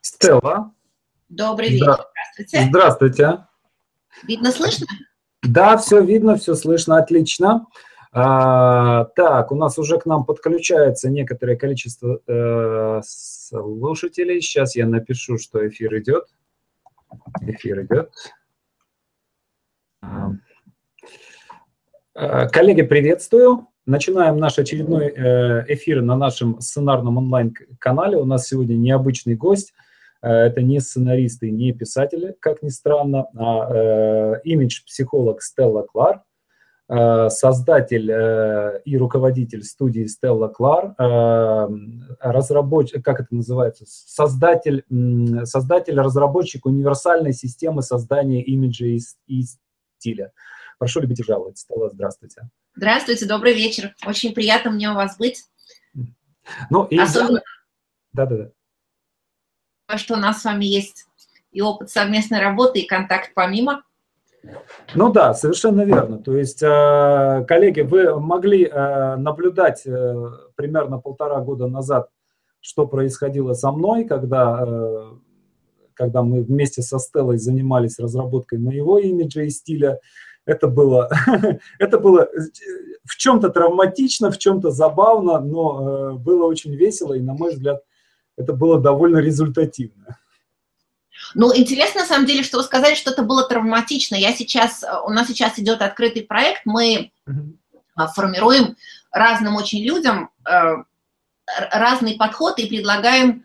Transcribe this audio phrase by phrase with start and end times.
[0.00, 0.74] Стелла.
[1.28, 1.96] Добрый вечер.
[2.38, 2.68] Здравствуйте.
[2.68, 3.46] Здравствуйте.
[4.24, 4.86] Видно, слышно?
[5.42, 7.66] Да, все видно, все слышно, отлично.
[8.12, 14.40] А, так, у нас уже к нам подключается некоторое количество э, слушателей.
[14.40, 16.24] Сейчас я напишу, что эфир идет.
[17.40, 18.12] Эфир идет.
[20.02, 20.32] А,
[22.14, 23.69] э, коллеги, приветствую.
[23.90, 28.18] Начинаем наш очередной э, эфир на нашем сценарном онлайн-канале.
[28.18, 29.74] У нас сегодня необычный гость.
[30.22, 36.22] Э, это не сценаристы, не писатели, как ни странно, а имидж-психолог Стелла Клар,
[37.30, 38.10] создатель
[38.84, 40.94] и руководитель студии Стелла Клар,
[42.20, 44.84] разработчик, как это называется, создатель,
[45.44, 49.00] создатель, разработчик универсальной системы создания имиджа и
[49.98, 50.32] стиля.
[50.80, 51.58] Прошу любить и жаловать.
[51.58, 52.48] Стелла, здравствуйте.
[52.74, 53.94] Здравствуйте, добрый вечер.
[54.06, 55.44] Очень приятно мне у вас быть.
[56.70, 56.96] Ну, и...
[56.98, 57.42] Особенно...
[58.14, 58.50] Да-да-да.
[59.98, 61.04] Что у нас с вами есть
[61.52, 63.82] и опыт совместной работы, и контакт помимо.
[64.94, 66.16] Ну да, совершенно верно.
[66.16, 72.08] То есть, э, коллеги, вы могли э, наблюдать э, примерно полтора года назад,
[72.62, 74.66] что происходило со мной, когда,
[75.92, 80.00] когда мы вместе со Стеллой занимались разработкой моего имиджа и стиля
[80.46, 81.10] это было,
[81.78, 82.28] это было
[83.04, 87.82] в чем-то травматично, в чем-то забавно, но э, было очень весело, и, на мой взгляд,
[88.36, 90.18] это было довольно результативно.
[91.34, 94.16] Ну, интересно, на самом деле, что вы сказали, что это было травматично.
[94.16, 98.08] Я сейчас, у нас сейчас идет открытый проект, мы uh-huh.
[98.14, 98.76] формируем
[99.12, 100.76] разным очень людям э,
[101.72, 103.44] разный подход и предлагаем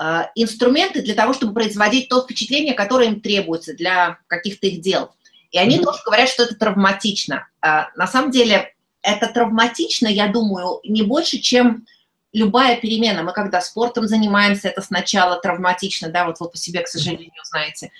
[0.00, 5.14] э, инструменты для того, чтобы производить то впечатление, которое им требуется для каких-то их дел.
[5.52, 5.84] И они mm-hmm.
[5.84, 7.46] тоже говорят, что это травматично.
[7.60, 11.86] А, на самом деле это травматично, я думаю, не больше, чем
[12.32, 13.22] любая перемена.
[13.22, 17.92] Мы когда спортом занимаемся, это сначала травматично, да, вот вы по себе, к сожалению, знаете.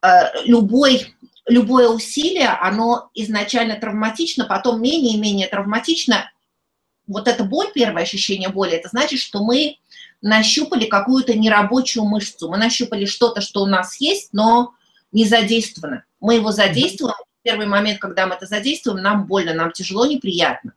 [0.00, 1.14] А, любой,
[1.46, 6.30] любое усилие, оно изначально травматично, потом менее и менее травматично.
[7.06, 9.76] Вот эта боль, первое ощущение боли, это значит, что мы
[10.22, 14.72] нащупали какую-то нерабочую мышцу, мы нащупали что-то, что у нас есть, но
[15.12, 16.04] не задействовано.
[16.20, 20.72] Мы его задействуем, в первый момент, когда мы это задействуем, нам больно, нам тяжело, неприятно.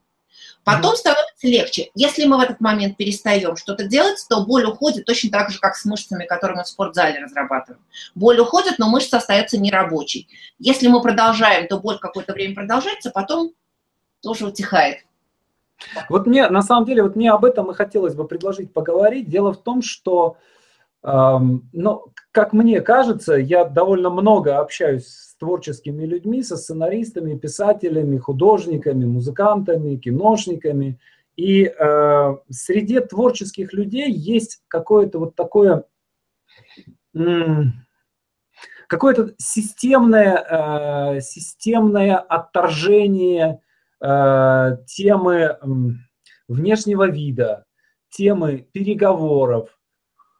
[0.64, 1.90] Потом становится легче.
[1.96, 5.76] Если мы в этот момент перестаем что-то делать, то боль уходит точно так же, как
[5.76, 7.82] с мышцами, которые мы в спортзале разрабатываем.
[8.14, 10.28] Боль уходит, но мышца остается нерабочей.
[10.60, 13.54] Если мы продолжаем, то боль какое-то время продолжается, потом
[14.22, 15.06] тоже утихает.
[16.10, 19.30] Вот мне, на самом деле, вот мне об этом и хотелось бы предложить поговорить.
[19.30, 20.38] Дело в том, что
[21.02, 29.06] но, как мне кажется, я довольно много общаюсь с творческими людьми, со сценаристами, писателями, художниками,
[29.06, 31.00] музыкантами, киношниками.
[31.36, 35.86] И э, среди творческих людей есть какое-то вот такое,
[38.88, 43.62] какое-то системное, э, системное отторжение
[44.02, 45.58] э, темы
[46.50, 47.66] внешнего вида,
[48.10, 49.79] темы переговоров,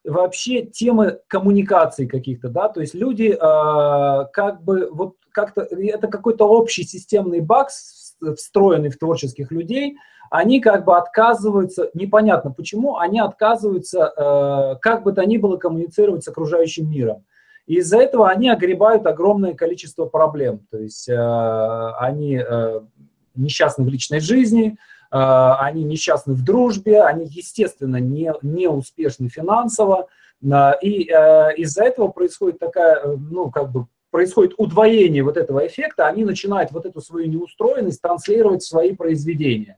[0.04, 6.48] вообще темы коммуникаций каких-то, да, то есть люди э, как бы вот как-то, это какой-то
[6.48, 7.70] общий системный баг,
[8.36, 9.98] встроенный в творческих людей,
[10.30, 16.24] они как бы отказываются, непонятно почему, они отказываются э, как бы то ни было коммуницировать
[16.24, 17.26] с окружающим миром.
[17.66, 20.66] И из-за этого они огребают огромное количество проблем.
[20.72, 22.82] То есть э, они э,
[23.36, 24.78] несчастны в личной жизни,
[25.12, 30.08] они несчастны в дружбе, они, естественно, не, не успешны финансово,
[30.52, 35.68] а, и э, из-за этого происходит такая, э, ну, как бы, происходит удвоение вот этого
[35.68, 39.78] эффекта, они начинают вот эту свою неустроенность транслировать в свои произведения.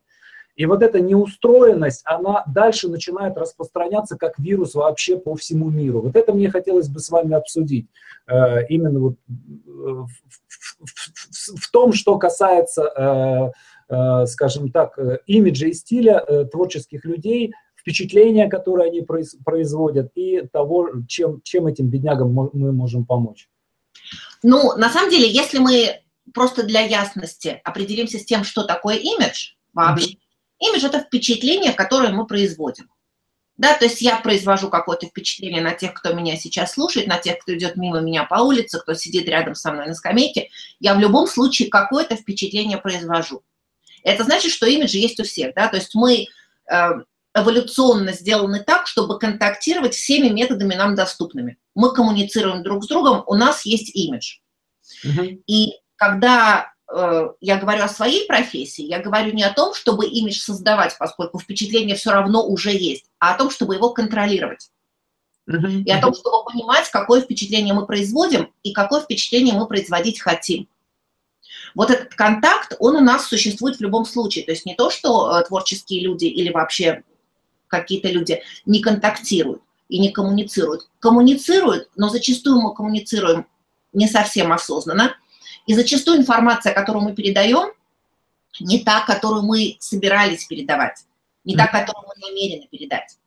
[0.56, 6.02] И вот эта неустроенность, она дальше начинает распространяться как вирус вообще по всему миру.
[6.02, 7.88] Вот это мне хотелось бы с вами обсудить.
[8.28, 13.52] Э, именно вот в, в, в, в том, что касается Э,
[14.28, 20.90] скажем так, э, имиджа и стиля э, творческих людей, впечатления, которые они производят, и того,
[21.08, 23.50] чем, чем этим беднягам мы можем помочь.
[24.44, 26.02] Ну, на самом деле, если мы
[26.34, 30.70] просто для ясности определимся с тем, что такое имидж вообще, mm-hmm.
[30.72, 32.88] имидж– это впечатление, которое мы производим.
[33.58, 37.38] Да, то есть я произвожу какое-то впечатление на тех, кто меня сейчас слушает, на тех,
[37.40, 40.50] кто идет мимо меня по улице, кто сидит рядом со мной на скамейке.
[40.80, 43.44] Я в любом случае какое-то впечатление произвожу.
[44.04, 46.28] Это значит, что имиджи есть у всех, да, то есть мы
[46.72, 46.90] э,
[47.34, 51.58] эволюционно сделаны так, чтобы контактировать всеми методами нам доступными.
[51.76, 54.40] Мы коммуницируем друг с другом, у нас есть имидж.
[55.06, 55.42] Uh-huh.
[55.48, 60.40] И когда э, я говорю о своей профессии, я говорю не о том, чтобы имидж
[60.40, 64.70] создавать, поскольку впечатление все равно уже есть, а о том, чтобы его контролировать.
[65.50, 65.84] Uh-huh.
[65.84, 70.68] И о том, чтобы понимать, какое впечатление мы производим и какое впечатление мы производить хотим.
[71.76, 74.46] Вот этот контакт, он у нас существует в любом случае.
[74.46, 77.04] То есть не то, что э, творческие люди или вообще
[77.68, 80.90] какие-то люди не контактируют и не коммуницируют.
[81.00, 83.46] Коммуницируют, но зачастую мы коммуницируем
[83.94, 85.16] не совсем осознанно.
[85.68, 87.72] И зачастую информация, которую мы передаем,
[88.60, 91.06] не та, которую мы собирались передавать,
[91.46, 93.18] не та, которую мы намерены передать.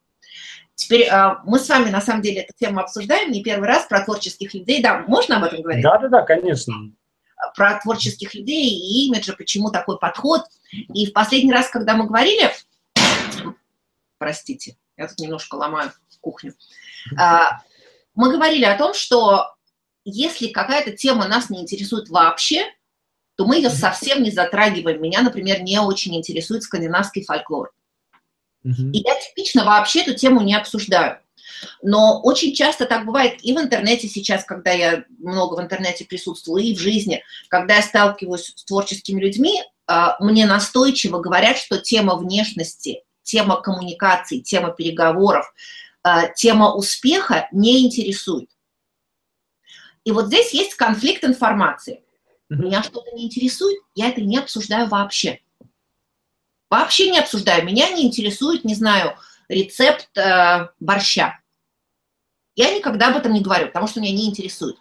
[0.75, 4.05] Теперь э, мы с вами, на самом деле, эту тему обсуждаем не первый раз про
[4.05, 4.83] творческих людей.
[4.83, 5.85] Да, можно об этом говорить?
[5.85, 6.75] Да, да, да, конечно.
[7.55, 10.43] Про творческих людей и имиджа, почему такой подход.
[10.73, 12.51] И в последний раз, когда мы говорили,
[14.19, 16.55] простите, я тут немножко ломаю кухню,
[17.19, 17.61] а,
[18.15, 19.55] мы говорили о том, что
[20.05, 22.65] если какая-то тема нас не интересует вообще,
[23.37, 25.03] то мы ее совсем не затрагиваем.
[25.03, 27.73] Меня, например, не очень интересует скандинавский фольклор.
[28.65, 31.21] И я типично вообще эту тему не обсуждаю.
[31.83, 36.63] Но очень часто так бывает и в интернете сейчас, когда я много в интернете присутствую,
[36.63, 42.17] и в жизни, когда я сталкиваюсь с творческими людьми, а, мне настойчиво говорят, что тема
[42.17, 45.53] внешности, тема коммуникаций, тема переговоров,
[46.03, 48.51] а, тема успеха не интересует.
[50.05, 52.03] И вот здесь есть конфликт информации.
[52.49, 55.41] Меня что-то не интересует, я это не обсуждаю вообще.
[56.71, 57.65] Вообще не обсуждаю.
[57.65, 59.17] Меня не интересует, не знаю,
[59.49, 61.41] рецепт э, борща.
[62.57, 64.77] Я никогда об этом не говорю, потому что меня не интересует.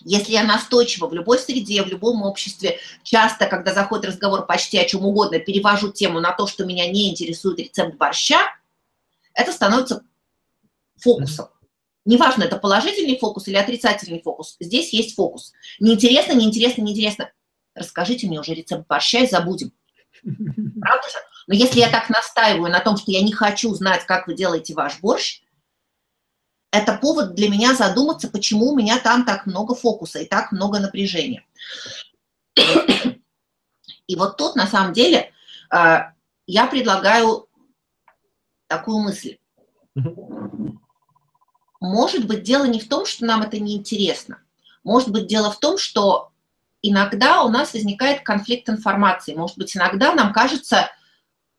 [0.00, 4.84] Если я настойчиво в любой среде, в любом обществе, часто, когда заходит разговор почти о
[4.84, 8.40] чем угодно, перевожу тему на то, что меня не интересует рецепт борща,
[9.34, 10.04] это становится
[10.96, 11.48] фокусом.
[12.04, 14.56] Неважно, это положительный фокус или отрицательный фокус.
[14.60, 15.52] Здесь есть фокус.
[15.80, 17.30] Неинтересно, неинтересно, неинтересно.
[17.74, 19.72] Расскажите мне уже рецепт борща и забудем.
[20.22, 21.18] Правда же?
[21.46, 24.74] Но если я так настаиваю на том, что я не хочу знать, как вы делаете
[24.74, 25.42] ваш борщ,
[26.74, 30.80] это повод для меня задуматься, почему у меня там так много фокуса и так много
[30.80, 31.46] напряжения.
[34.06, 35.32] И вот тут, на самом деле,
[35.70, 36.12] а,
[36.46, 37.48] я предлагаю
[38.66, 39.38] такую мысль.
[41.80, 44.42] Может быть, дело не в том, что нам это не интересно.
[44.82, 46.32] Может быть, дело в том, что
[46.82, 49.34] иногда у нас возникает конфликт информации.
[49.34, 50.90] Может быть, иногда нам кажется,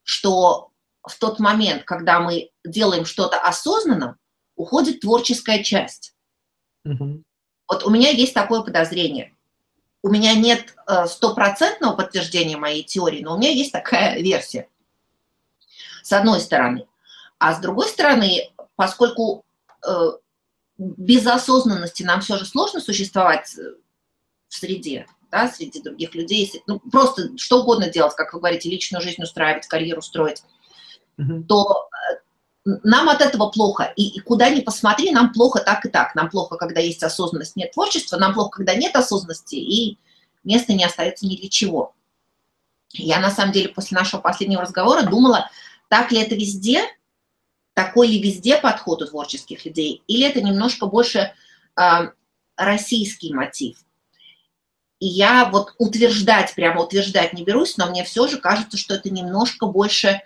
[0.03, 0.71] что
[1.07, 4.17] в тот момент, когда мы делаем что-то осознанно,
[4.55, 6.15] уходит творческая часть.
[6.85, 7.23] Угу.
[7.67, 9.35] Вот у меня есть такое подозрение.
[10.01, 14.69] У меня нет э, стопроцентного подтверждения моей теории, но у меня есть такая версия.
[16.03, 16.87] С одной стороны.
[17.39, 19.43] А с другой стороны, поскольку
[19.85, 20.11] э,
[20.77, 23.75] без осознанности нам все же сложно существовать э,
[24.47, 29.01] в среде, да, среди других людей, ну, просто что угодно делать, как вы говорите, личную
[29.01, 30.43] жизнь устраивать, карьеру строить,
[31.19, 31.43] mm-hmm.
[31.43, 32.15] то э,
[32.65, 33.93] нам от этого плохо.
[33.95, 36.15] И, и куда ни посмотри, нам плохо так и так.
[36.15, 39.99] Нам плохо, когда есть осознанность, нет творчества, нам плохо, когда нет осознанности, и
[40.43, 41.93] места не остается ни для чего.
[42.93, 45.49] Я, на самом деле, после нашего последнего разговора думала,
[45.89, 46.83] так ли это везде,
[47.73, 51.33] такой ли везде подход у творческих людей, или это немножко больше
[51.77, 52.09] э,
[52.55, 53.77] российский мотив.
[54.99, 59.09] И я вот утверждать, прямо утверждать не берусь, но мне все же кажется, что это
[59.09, 60.21] немножко больше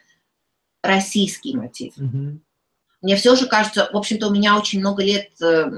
[0.82, 1.98] российский мотив.
[1.98, 2.40] Mm-hmm.
[3.02, 5.72] Мне все же кажется, в общем-то, у меня очень много лет э,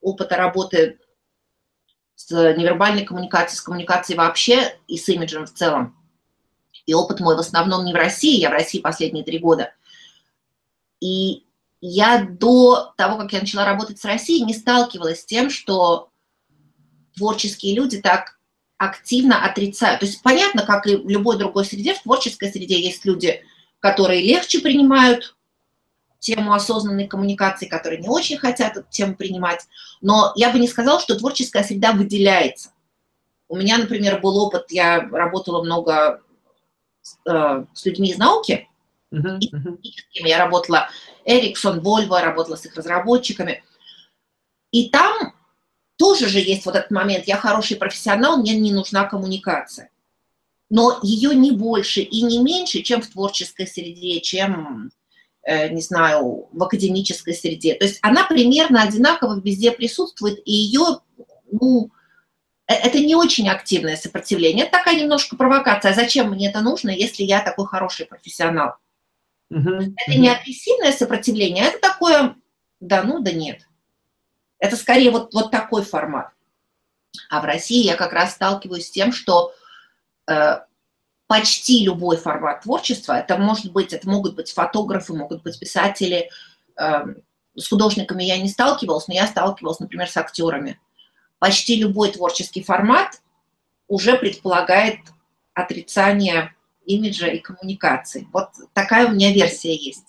[0.00, 0.98] опыта работы
[2.16, 5.96] с невербальной коммуникацией, с коммуникацией вообще и с имиджем в целом.
[6.86, 9.72] И опыт мой в основном не в России, я в России последние три года.
[11.00, 11.44] И
[11.80, 16.10] я до того, как я начала работать с Россией, не сталкивалась с тем, что
[17.14, 18.38] творческие люди так
[18.78, 20.00] активно отрицают.
[20.00, 23.44] То есть понятно, как и в любой другой среде, в творческой среде есть люди,
[23.80, 25.36] которые легче принимают
[26.18, 29.66] тему осознанной коммуникации, которые не очень хотят эту тему принимать.
[30.00, 32.70] Но я бы не сказала, что творческая среда выделяется.
[33.48, 36.22] У меня, например, был опыт, я работала много
[37.00, 38.68] с, э, с людьми из науки,
[39.12, 39.78] uh-huh, uh-huh.
[40.12, 40.90] я работала
[41.24, 43.64] Ericsson, Volvo, работала с их разработчиками.
[44.70, 45.34] И там
[45.96, 49.90] тоже же есть вот этот момент, я хороший профессионал, мне не нужна коммуникация.
[50.70, 54.90] Но ее не больше и не меньше, чем в творческой среде, чем,
[55.42, 57.74] э, не знаю, в академической среде.
[57.74, 61.00] То есть она примерно одинаково везде присутствует, и ее,
[61.50, 61.90] ну,
[62.66, 65.92] э, это не очень активное сопротивление, это такая немножко провокация.
[65.92, 68.74] А зачем мне это нужно, если я такой хороший профессионал?
[69.50, 69.94] Uh-huh.
[69.96, 72.36] Это не агрессивное сопротивление, это такое,
[72.80, 73.66] да ну, да нет.
[74.58, 76.32] Это скорее вот, вот такой формат.
[77.30, 79.54] А в России я как раз сталкиваюсь с тем, что
[81.28, 83.12] почти любой формат творчества.
[83.12, 86.30] Это может быть, это могут быть фотографы, могут быть писатели.
[86.76, 87.18] Эм,
[87.54, 90.80] с художниками я не сталкивалась, но я сталкивалась, например, с актерами.
[91.38, 93.20] Почти любой творческий формат
[93.88, 94.98] уже предполагает
[95.54, 96.54] отрицание
[96.86, 98.26] имиджа и коммуникации.
[98.32, 100.06] Вот такая у меня версия есть.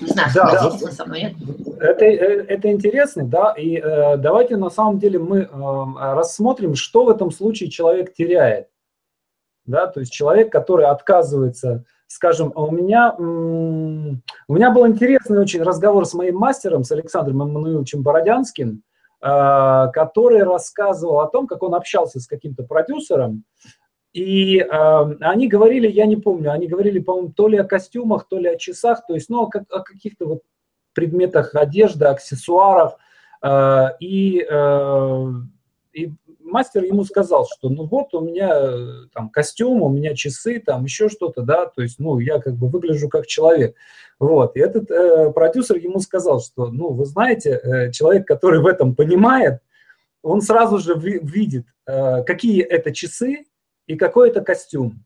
[0.00, 0.90] Не знаю, да, да.
[0.90, 1.36] со мной.
[1.80, 5.48] Это, э, это интересно, да, и э, давайте на самом деле мы э,
[6.14, 8.68] рассмотрим, что в этом случае человек теряет
[9.66, 15.62] да, то есть человек, который отказывается, скажем, а у меня, у меня был интересный очень
[15.62, 18.82] разговор с моим мастером, с Александром Эммануиловичем Бородянским,
[19.20, 23.44] а, который рассказывал о том, как он общался с каким-то продюсером,
[24.14, 28.38] и э, они говорили, я не помню, они говорили, по-моему, то ли о костюмах, то
[28.38, 30.42] ли о часах, то есть, ну, о, о каких-то вот
[30.94, 32.96] предметах одежды, аксессуарах.
[33.42, 35.26] Э, и, э,
[35.94, 36.12] и
[36.54, 40.84] мастер ему сказал, что ну вот у меня э, там костюм, у меня часы, там
[40.84, 43.74] еще что-то, да, то есть, ну, я как бы выгляжу как человек.
[44.20, 48.66] Вот, и этот э, продюсер ему сказал, что, ну, вы знаете, э, человек, который в
[48.66, 49.60] этом понимает,
[50.22, 53.46] он сразу же видит, э, какие это часы
[53.88, 55.04] и какой это костюм.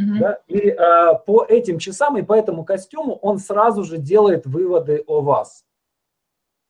[0.00, 0.18] Mm-hmm.
[0.20, 0.38] Да?
[0.46, 5.20] И э, по этим часам и по этому костюму он сразу же делает выводы о
[5.20, 5.64] вас.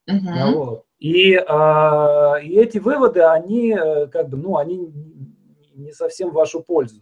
[0.09, 0.51] Mm-hmm.
[0.53, 0.85] Вот.
[0.99, 4.91] И, э, и эти выводы, они э, как бы, ну, они
[5.75, 7.01] не совсем в вашу пользу.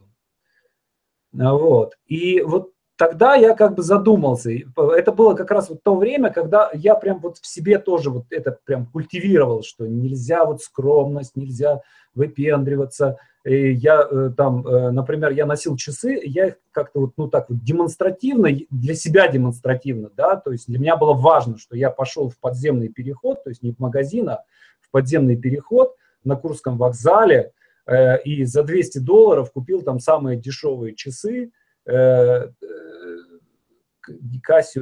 [1.32, 1.96] Вот.
[2.06, 4.52] И вот тогда я как бы задумался.
[4.76, 8.26] Это было как раз вот то время, когда я прям вот в себе тоже вот
[8.32, 11.82] это прям культивировал, что нельзя вот скромность, нельзя
[12.14, 13.18] выпендриваться,
[13.48, 17.50] и я э, там, э, например, я носил часы, я их как-то вот, ну так
[17.50, 22.30] вот демонстративно, для себя демонстративно, да, то есть для меня было важно, что я пошел
[22.30, 24.44] в подземный переход, то есть не в магазин, а
[24.82, 27.54] в подземный переход на Курском вокзале,
[27.86, 31.52] э, и за 200 долларов купил там самые дешевые часы,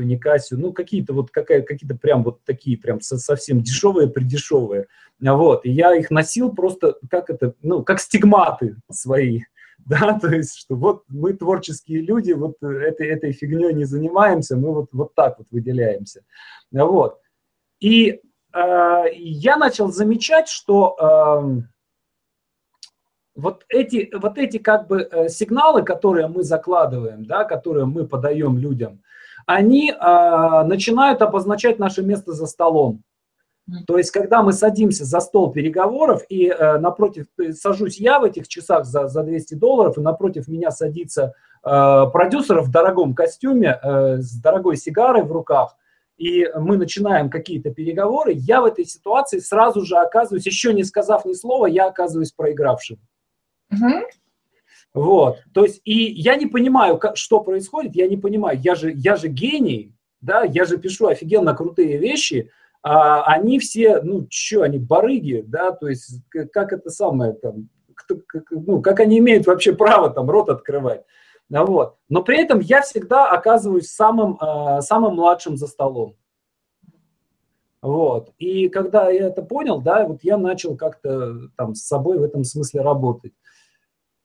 [0.01, 4.88] не Кассио, ну какие-то вот какая, какие-то прям вот такие прям совсем дешевые, придешевые.
[5.20, 9.41] Вот, и я их носил просто как это, ну, как стигматы свои,
[9.86, 14.74] да, то есть, что вот мы творческие люди, вот этой, этой фигней не занимаемся, мы
[14.74, 16.24] вот, вот так вот выделяемся.
[16.72, 17.20] Вот.
[17.79, 18.22] И
[18.53, 21.62] э, я начал замечать, что э,
[23.36, 28.58] вот эти, вот эти как бы э, сигналы, которые мы закладываем, да, которые мы подаем
[28.58, 29.01] людям,
[29.46, 33.04] они э, начинают обозначать наше место за столом.
[33.88, 38.24] То есть, когда мы садимся за стол переговоров, и э, напротив, э, сажусь я в
[38.24, 43.80] этих часах за, за 200 долларов, и напротив меня садится э, продюсер в дорогом костюме,
[43.82, 45.75] э, с дорогой сигарой в руках,
[46.18, 51.25] и мы начинаем какие-то переговоры, я в этой ситуации сразу же оказываюсь, еще не сказав
[51.25, 53.00] ни слова, я оказываюсь проигравшим.
[53.72, 54.06] Угу.
[54.94, 58.94] Вот, то есть, и я не понимаю, как, что происходит, я не понимаю, я же,
[58.96, 62.50] я же гений, да, я же пишу офигенно крутые вещи,
[62.82, 68.16] а они все, ну, что, они барыги, да, то есть, как это самое, там, кто,
[68.26, 71.04] как, ну, как они имеют вообще право там рот открывать,
[71.50, 71.98] да, вот.
[72.10, 76.16] Но при этом я всегда оказываюсь самым, э, самым младшим за столом.
[77.82, 78.32] Вот.
[78.40, 82.44] И когда я это понял, да, вот я начал как-то там с собой в этом
[82.44, 83.34] смысле работать.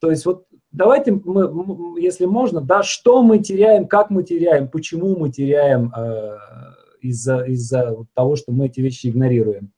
[0.01, 5.17] То есть вот давайте мы, если можно, да, что мы теряем, как мы теряем, почему
[5.17, 6.39] мы теряем э,
[7.03, 7.71] из-за из
[8.15, 9.73] того, что мы эти вещи игнорируем.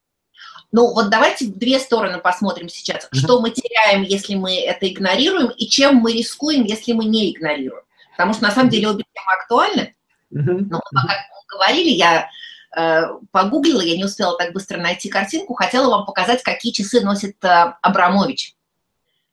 [0.70, 5.50] Ну вот давайте в две стороны посмотрим сейчас, что мы теряем, если мы это игнорируем,
[5.50, 7.84] и чем мы рискуем, если мы не игнорируем.
[8.12, 9.94] Потому что на самом деле обе темы актуальны.
[10.30, 12.28] Но пока мы говорили, я
[12.74, 13.02] э,
[13.32, 17.74] погуглила, я не успела так быстро найти картинку, хотела вам показать, какие часы носит э,
[17.82, 18.56] Абрамович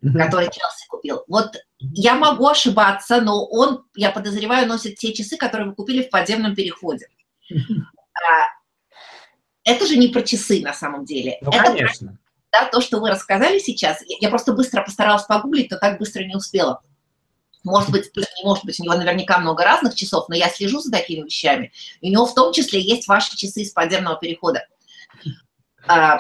[0.01, 1.23] который Челси купил.
[1.27, 6.09] Вот я могу ошибаться, но он, я подозреваю, носит те часы, которые вы купили в
[6.09, 7.07] подземном переходе.
[7.51, 8.45] А,
[9.63, 11.37] это же не про часы на самом деле.
[11.41, 12.07] Ну, это конечно.
[12.07, 12.17] Про,
[12.51, 14.03] да, то, что вы рассказали сейчас.
[14.07, 16.81] Я просто быстро постаралась погуглить, но так быстро не успела.
[17.63, 20.91] Может быть, не может быть, у него наверняка много разных часов, но я слежу за
[20.91, 21.73] такими вещами.
[21.99, 24.65] И у него в том числе есть ваши часы из подземного перехода.
[25.87, 26.19] А,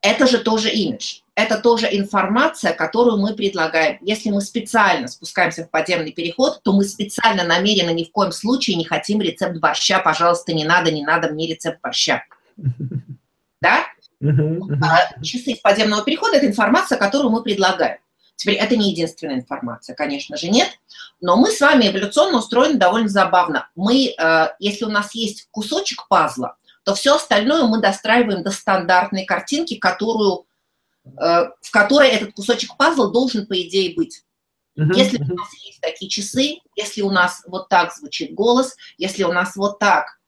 [0.00, 3.98] это же тоже имидж это тоже информация, которую мы предлагаем.
[4.02, 8.76] Если мы специально спускаемся в подземный переход, то мы специально намеренно ни в коем случае
[8.76, 9.98] не хотим рецепт борща.
[10.00, 12.24] Пожалуйста, не надо, не надо мне рецепт борща.
[13.60, 13.86] Да?
[14.20, 17.98] А часы из подземного перехода– это информация, которую мы предлагаем.
[18.34, 20.68] Теперь это не единственная информация, конечно же, нет.
[21.20, 23.68] Но мы с вами эволюционно устроены довольно забавно.
[23.76, 29.26] Мы, э, если у нас есть кусочек пазла, то все остальное мы достраиваем до стандартной
[29.26, 30.46] картинки, которую
[31.04, 34.24] в которой этот кусочек пазла должен, по идее, быть.
[34.78, 35.32] Uh-huh, если uh-huh.
[35.32, 39.54] у нас есть такие часы, если у нас вот так звучит голос, если у нас
[39.56, 40.18] вот так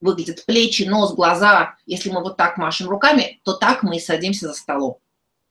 [0.00, 4.48] выглядят плечи, нос, глаза, если мы вот так машем руками, то так мы и садимся
[4.48, 4.98] за столом.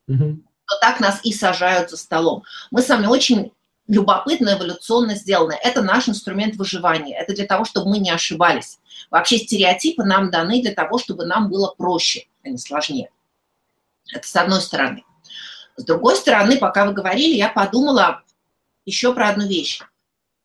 [0.09, 0.37] Uh-huh.
[0.67, 2.43] То так нас и сажают за столом.
[2.69, 3.53] Мы с вами очень
[3.87, 5.57] любопытно, эволюционно сделаны.
[5.61, 7.17] Это наш инструмент выживания.
[7.17, 8.79] Это для того, чтобы мы не ошибались.
[9.09, 13.09] Вообще стереотипы нам даны для того, чтобы нам было проще, а не сложнее.
[14.13, 15.03] Это с одной стороны.
[15.75, 18.23] С другой стороны, пока вы говорили, я подумала
[18.85, 19.81] еще про одну вещь.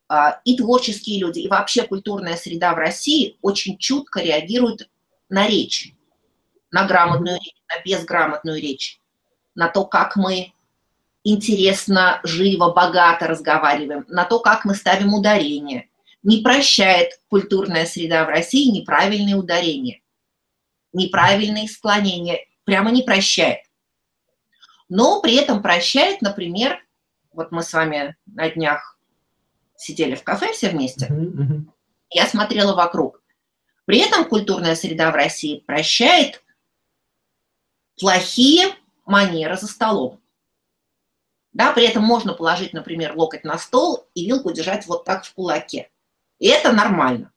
[0.08, 4.88] А, и творческие люди, и вообще культурная среда в России очень чутко реагируют
[5.28, 5.92] на речь,
[6.70, 9.00] на грамотную речь, на безграмотную речь,
[9.56, 10.52] на то, как мы
[11.24, 15.88] интересно, живо, богато разговариваем, на то, как мы ставим ударение.
[16.22, 20.00] Не прощает культурная среда в России неправильные ударения,
[20.92, 23.60] неправильные склонения, прямо не прощает
[24.88, 26.84] но при этом прощает, например,
[27.32, 28.98] вот мы с вами на днях
[29.76, 31.08] сидели в кафе все вместе,
[32.10, 33.22] я смотрела вокруг.
[33.84, 36.42] При этом культурная среда в России прощает
[37.98, 38.74] плохие
[39.04, 40.20] манеры за столом.
[41.52, 45.32] Да, при этом можно положить, например, локоть на стол и вилку держать вот так в
[45.32, 45.90] кулаке.
[46.38, 47.32] И это нормально.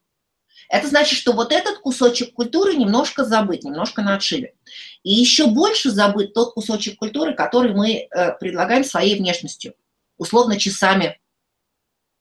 [0.70, 4.54] Это значит, что вот этот кусочек культуры немножко забыт, немножко на отшибе.
[5.04, 9.74] И еще больше забыт тот кусочек культуры, который мы э, предлагаем своей внешностью.
[10.18, 11.20] Условно часами,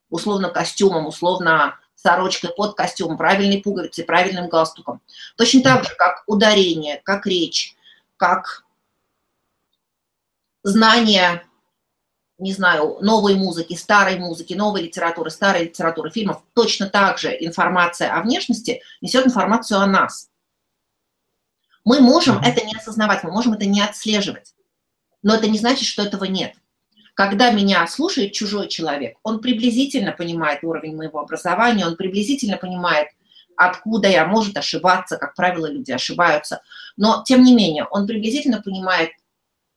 [0.08, 5.02] условно костюмом, условно сорочкой под костюм, правильной пуговицей, правильным галстуком.
[5.36, 7.74] Точно так же, как ударение, как речь,
[8.16, 8.64] как
[10.62, 11.42] знание
[12.38, 18.14] не знаю, новой музыки, старой музыки, новой литературы, старой литературы, фильмов, точно так же информация
[18.14, 20.30] о внешности несет информацию о нас.
[21.84, 24.54] Мы можем это не осознавать, мы можем это не отслеживать.
[25.22, 26.54] Но это не значит, что этого нет.
[27.14, 33.08] Когда меня слушает чужой человек, он приблизительно понимает уровень моего образования, он приблизительно понимает,
[33.56, 36.62] откуда я, может ошибаться, как правило, люди ошибаются.
[36.96, 39.10] Но, тем не менее, он приблизительно понимает,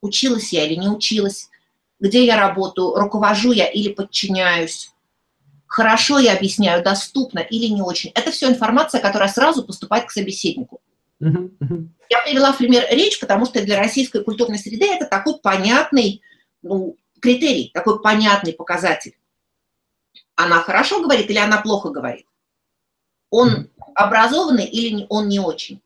[0.02, 1.50] училась я или не училась,
[2.02, 4.92] где я работаю, руковожу я или подчиняюсь,
[5.68, 8.12] хорошо я объясняю, доступно или не очень.
[8.16, 10.82] Это все информация, которая сразу поступает к собеседнику.
[11.20, 16.22] Я привела в пример речь, потому что для российской культурной среды это такой понятный
[16.64, 19.16] ну, критерий, такой понятный показатель.
[20.36, 22.26] Она хорошо говорит или она плохо говорит?
[23.30, 25.80] Он образованный или он не очень?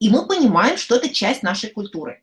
[0.00, 2.22] И мы понимаем, что это часть нашей культуры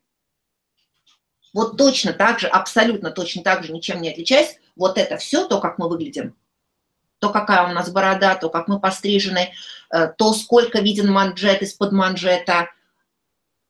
[1.54, 5.60] вот точно так же, абсолютно точно так же, ничем не отличаясь, вот это все, то,
[5.60, 6.36] как мы выглядим,
[7.20, 9.52] то, какая у нас борода, то, как мы пострижены,
[9.90, 12.68] э, то, сколько виден манжет из-под манжета,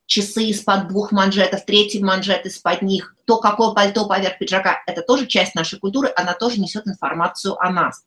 [0.07, 5.27] часы из-под двух манжетов, третий манжет из-под них, то, какое пальто поверх пиджака, это тоже
[5.27, 8.05] часть нашей культуры, она тоже несет информацию о нас.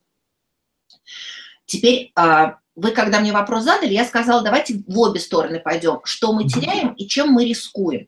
[1.68, 6.34] Теперь э, вы, когда мне вопрос задали, я сказала, давайте в обе стороны пойдем, что
[6.34, 8.08] мы теряем и чем мы рискуем.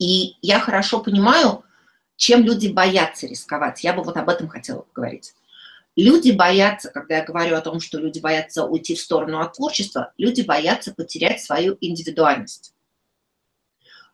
[0.00, 1.62] И я хорошо понимаю,
[2.16, 3.84] чем люди боятся рисковать.
[3.84, 5.34] Я бы вот об этом хотела поговорить.
[5.94, 10.12] Люди боятся, когда я говорю о том, что люди боятся уйти в сторону от творчества,
[10.16, 12.72] люди боятся потерять свою индивидуальность.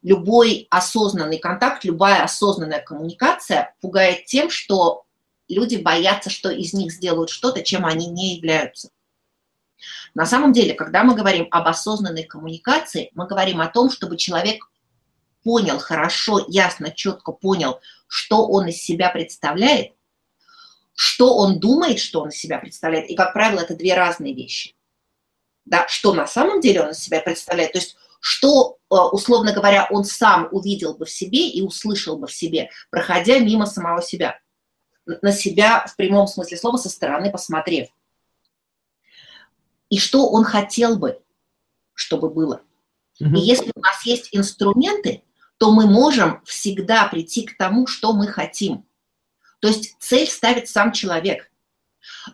[0.02, 5.04] Любой осознанный контакт, любая осознанная коммуникация пугает тем, что
[5.48, 8.90] люди боятся, что из них сделают что-то, чем они не являются.
[10.14, 14.68] На самом деле, когда мы говорим об осознанной коммуникации, мы говорим о том, чтобы человек
[15.46, 17.78] понял хорошо, ясно, четко понял,
[18.08, 19.92] что он из себя представляет,
[20.92, 24.74] что он думает, что он из себя представляет, и, как правило, это две разные вещи.
[25.64, 29.86] Да, что на самом деле он из себя представляет, то есть что, э, условно говоря,
[29.92, 34.40] он сам увидел бы в себе и услышал бы в себе, проходя мимо самого себя,
[35.04, 37.86] на себя в прямом смысле слова со стороны посмотрев.
[39.90, 41.22] И что он хотел бы,
[41.94, 42.62] чтобы было.
[43.20, 45.22] И если у нас есть инструменты,
[45.58, 48.84] то мы можем всегда прийти к тому, что мы хотим.
[49.60, 51.50] То есть цель ставит сам человек.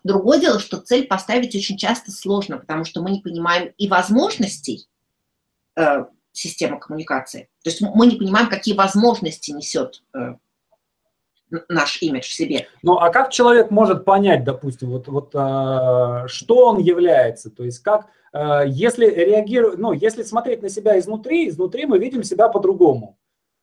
[0.04, 4.86] Другое дело, что цель поставить очень часто сложно, потому что мы не понимаем и возможностей
[5.76, 7.48] э, системы коммуникации.
[7.62, 10.34] То есть мы не понимаем, какие возможности несет э,
[11.68, 12.68] наш имидж в себе.
[12.82, 17.50] Ну, а как человек может понять, допустим, вот, вот э, что он является?
[17.50, 22.48] То есть как если реагировать, ну, если смотреть на себя изнутри, изнутри мы видим себя
[22.48, 23.18] по-другому,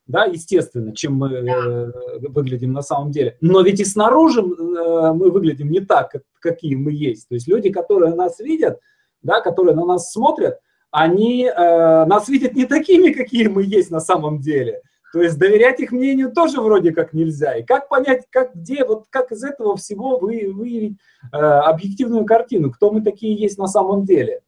[0.09, 1.91] да, естественно, чем мы э,
[2.29, 3.37] выглядим на самом деле.
[3.41, 7.29] Но ведь и снаружи э, мы выглядим не так, как, какие мы есть.
[7.29, 8.79] То есть люди, которые нас видят,
[9.21, 10.57] да, которые на нас смотрят,
[10.89, 14.81] они э, нас видят не такими, какие мы есть на самом деле.
[15.13, 17.57] То есть доверять их мнению тоже вроде как нельзя.
[17.57, 20.97] И как понять, как, где, вот как из этого всего вы, выявить
[21.31, 24.41] э, объективную картину, кто мы такие есть на самом деле?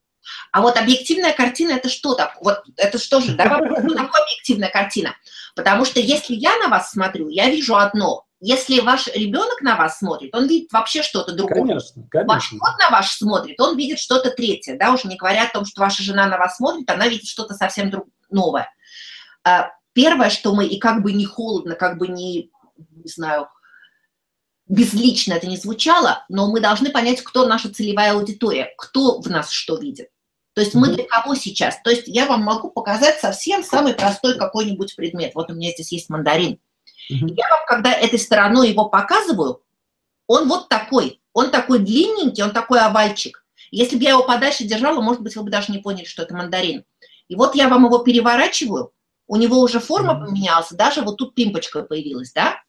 [0.51, 2.37] А вот объективная картина это что так?
[2.41, 5.15] Вот это что же, да, что такое объективная картина?
[5.55, 8.25] Потому что если я на вас смотрю, я вижу одно.
[8.43, 11.59] Если ваш ребенок на вас смотрит, он видит вообще что-то другое.
[11.59, 12.33] Конечно, конечно.
[12.33, 15.63] Ваш кот на вас смотрит, он видит что-то третье, да, уже не говоря о том,
[15.63, 18.07] что ваша жена на вас смотрит, она видит что-то совсем друг...
[18.31, 18.73] новое.
[19.43, 23.47] А, первое, что мы, и как бы не холодно, как бы не, не знаю,
[24.71, 29.51] безлично это не звучало, но мы должны понять, кто наша целевая аудитория, кто в нас
[29.51, 30.09] что видит.
[30.53, 31.79] То есть мы для кого сейчас?
[31.83, 35.33] То есть я вам могу показать совсем самый простой какой-нибудь предмет.
[35.35, 36.59] Вот у меня здесь есть мандарин.
[37.09, 39.61] Я вам, когда этой стороной его показываю,
[40.27, 41.21] он вот такой.
[41.33, 43.45] Он такой длинненький, он такой овальчик.
[43.71, 46.35] Если бы я его подальше держала, может быть, вы бы даже не поняли, что это
[46.35, 46.83] мандарин.
[47.27, 48.91] И вот я вам его переворачиваю,
[49.27, 52.61] у него уже форма поменялась, даже вот тут пимпочка появилась, да?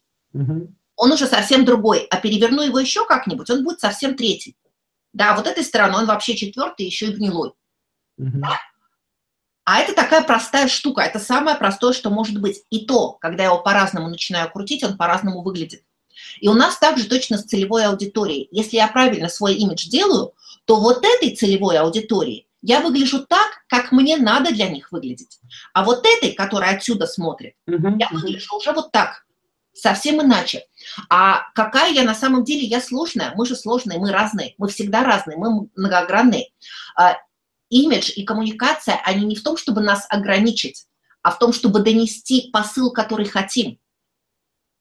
[0.96, 2.06] Он уже совсем другой.
[2.10, 4.56] А переверну его еще как-нибудь, он будет совсем третий.
[5.12, 7.52] Да, вот этой стороной он вообще четвертый, еще и гнилой.
[8.16, 8.58] Да?
[9.64, 12.62] А это такая простая штука, это самое простое, что может быть.
[12.70, 15.84] И то, когда я его по-разному начинаю крутить, он по-разному выглядит.
[16.40, 18.48] И у нас также точно с целевой аудиторией.
[18.50, 20.32] Если я правильно свой имидж делаю,
[20.64, 25.40] то вот этой целевой аудитории я выгляжу так, как мне надо для них выглядеть.
[25.72, 28.58] А вот этой, которая отсюда смотрит, uh-huh, я выгляжу uh-huh.
[28.58, 29.26] уже вот так,
[29.72, 30.66] совсем иначе.
[31.08, 32.66] А какая я на самом деле?
[32.66, 33.32] Я сложная.
[33.34, 34.54] Мы же сложные, мы разные.
[34.58, 36.48] Мы всегда разные, мы многогранные.
[36.96, 37.16] А,
[37.70, 40.86] имидж и коммуникация, они не в том, чтобы нас ограничить,
[41.22, 43.78] а в том, чтобы донести посыл, который хотим.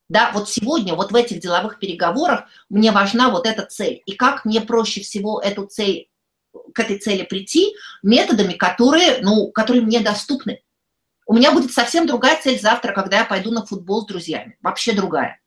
[0.08, 4.02] Да, вот сегодня, вот в этих деловых переговорах мне важна вот эта цель.
[4.04, 6.10] И как мне проще всего эту цель,
[6.74, 10.60] к этой цели прийти методами, которые, ну, которые мне доступны.
[11.26, 14.58] У меня будет совсем другая цель завтра, когда я пойду на футбол с друзьями.
[14.60, 15.40] Вообще другая.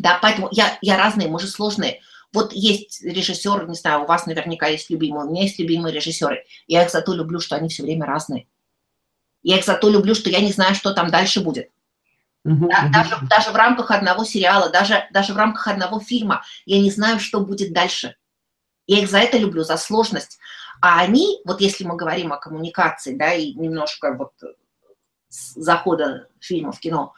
[0.00, 2.00] Да, поэтому я, я разные, мы же сложные.
[2.32, 6.44] Вот есть режиссер, не знаю, у вас наверняка есть любимые, у меня есть любимые режиссеры.
[6.66, 8.46] Я их зато люблю, что они все время разные.
[9.42, 11.70] Я их зато люблю, что я не знаю, что там дальше будет.
[12.44, 12.88] Да.
[12.92, 17.20] Даже, даже в рамках одного сериала, даже, даже в рамках одного фильма я не знаю,
[17.20, 18.16] что будет дальше.
[18.86, 20.38] Я их за это люблю, за сложность.
[20.80, 24.32] А они, вот если мы говорим о коммуникации, да, и немножко вот
[25.28, 27.12] с захода фильма в кино,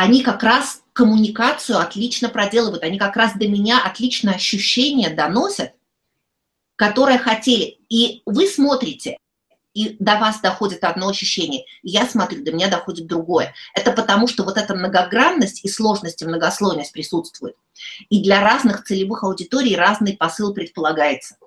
[0.00, 5.72] они как раз коммуникацию отлично проделывают, они как раз до меня отличное ощущение доносят,
[6.76, 7.80] которое хотели.
[7.88, 9.18] И вы смотрите,
[9.74, 13.52] и до вас доходит одно ощущение, я смотрю, до меня доходит другое.
[13.74, 17.56] Это потому, что вот эта многогранность и сложность и многослойность присутствует.
[18.08, 21.38] И для разных целевых аудиторий разный посыл предполагается.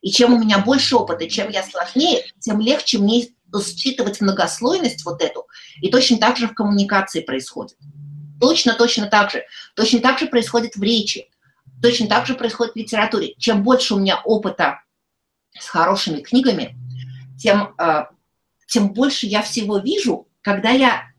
[0.00, 3.28] И чем у меня больше опыта, чем я сложнее, тем легче мне
[3.62, 5.46] считывать многослойность вот эту.
[5.80, 7.76] И точно так же в коммуникации происходит.
[8.40, 9.44] Точно, точно так же.
[9.74, 11.30] Точно так же происходит в речи.
[11.82, 13.34] Точно так же происходит в литературе.
[13.38, 14.82] Чем больше у меня опыта
[15.58, 16.76] с хорошими книгами,
[17.38, 18.06] тем, э,
[18.66, 21.12] тем больше я всего вижу, когда я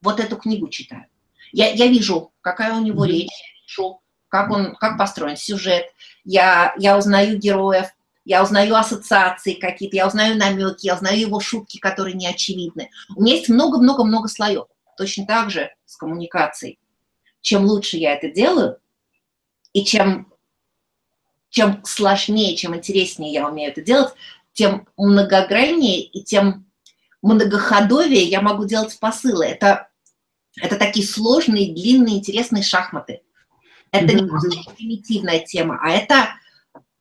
[0.00, 1.06] вот эту книгу читаю.
[1.52, 5.86] Я, я вижу, какая у него речь, я вижу, как он, как построен сюжет,
[6.24, 7.86] я, я узнаю героев,
[8.26, 12.90] я узнаю ассоциации какие-то, я узнаю намеки, я узнаю его шутки, которые не очевидны.
[13.14, 14.66] У меня есть много-много-много слоев.
[14.98, 16.80] Точно так же с коммуникацией.
[17.40, 18.78] Чем лучше я это делаю,
[19.72, 20.32] и чем,
[21.50, 24.12] чем сложнее, чем интереснее я умею это делать,
[24.52, 26.66] тем многограннее и тем
[27.22, 29.46] многоходовее я могу делать посылы.
[29.46, 29.88] Это,
[30.60, 33.22] это такие сложные, длинные, интересные шахматы.
[33.92, 36.30] Это не просто примитивная тема, а это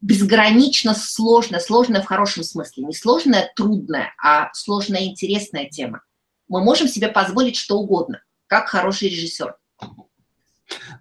[0.02, 2.86] безгранично сложная, сложная в хорошем смысле.
[2.86, 6.02] Не сложная, трудная, а сложная, интересная тема
[6.48, 9.56] мы можем себе позволить что угодно, как хороший режиссер.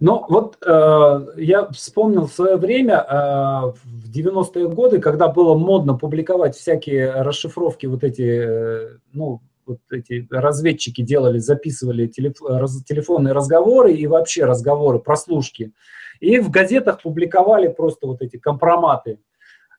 [0.00, 6.54] Ну, вот э, я вспомнил свое время, э, в 90-е годы, когда было модно публиковать
[6.54, 13.94] всякие расшифровки, вот эти, э, ну, вот эти разведчики делали, записывали телеф, раз, телефонные разговоры
[13.94, 15.72] и вообще разговоры, прослушки.
[16.20, 19.18] И в газетах публиковали просто вот эти компроматы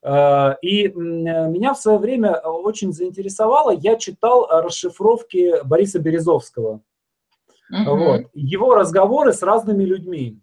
[0.05, 6.81] Э, и меня в свое время очень заинтересовало, я читал расшифровки Бориса Березовского,
[7.71, 7.95] угу.
[7.97, 10.39] вот, его разговоры с разными людьми.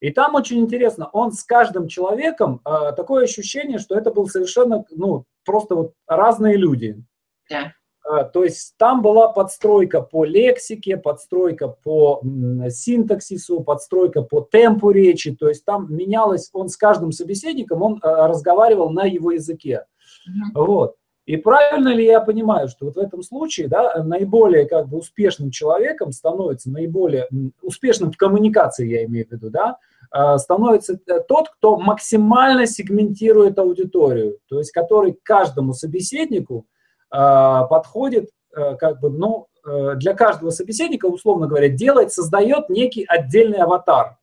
[0.00, 4.84] И там очень интересно, он с каждым человеком, э, такое ощущение, что это был совершенно,
[4.90, 7.02] ну, просто вот разные люди.
[7.48, 7.72] Да.
[8.08, 12.22] А, то есть там была подстройка по лексике, подстройка по
[12.70, 15.34] синтаксису, подстройка по темпу речи.
[15.34, 19.84] То есть там менялось, он с каждым собеседником, он а, разговаривал на его языке.
[20.26, 20.64] Mm-hmm.
[20.66, 20.94] Вот.
[21.26, 25.50] И правильно ли я понимаю, что вот в этом случае да, наиболее как бы успешным
[25.50, 27.28] человеком становится, наиболее
[27.60, 29.76] успешным в коммуникации, я имею в виду, да,
[30.10, 36.64] а, становится э, тот, кто максимально сегментирует аудиторию, то есть который каждому собеседнику
[37.10, 43.58] подходит э, как бы, ну, э, для каждого собеседника, условно говоря, делает, создает некий отдельный
[43.58, 44.18] аватар,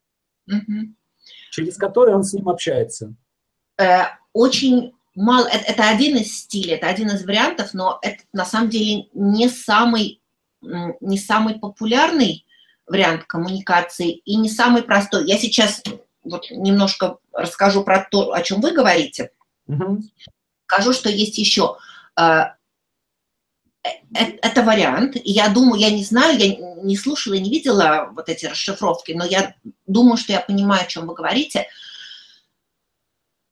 [0.50, 0.94] mm-hmm.
[1.50, 3.14] через который он с ним общается.
[4.32, 8.70] Очень мало, это, это один из стилей, это один из вариантов, но это на самом
[8.70, 10.22] деле не самый,
[10.62, 12.46] не самый популярный
[12.86, 15.26] вариант коммуникации и не самый простой.
[15.26, 15.82] Я сейчас
[16.22, 19.30] вот немножко расскажу про то, о чем вы говорите.
[19.66, 20.02] Угу.
[20.66, 21.76] Скажу, что есть еще.
[23.86, 25.16] Э, э, это вариант.
[25.24, 29.24] Я думаю, я не знаю, я не слушала и не видела вот эти расшифровки, но
[29.24, 29.54] я
[29.86, 31.68] думаю, что я понимаю, о чем вы говорите.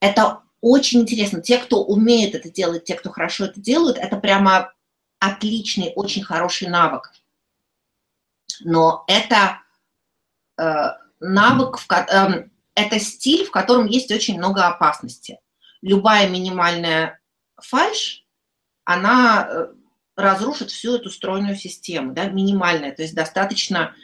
[0.01, 1.40] Это очень интересно.
[1.40, 4.73] Те, кто умеет это делать, те, кто хорошо это делают, это прямо
[5.18, 7.12] отличный, очень хороший навык.
[8.61, 9.61] Но это
[10.59, 15.38] э, навык, в, э, это стиль, в котором есть очень много опасности.
[15.83, 17.20] Любая минимальная
[17.57, 18.25] фальш,
[18.85, 19.66] она э,
[20.16, 23.94] разрушит всю эту стройную систему, да, минимальная, то есть достаточно,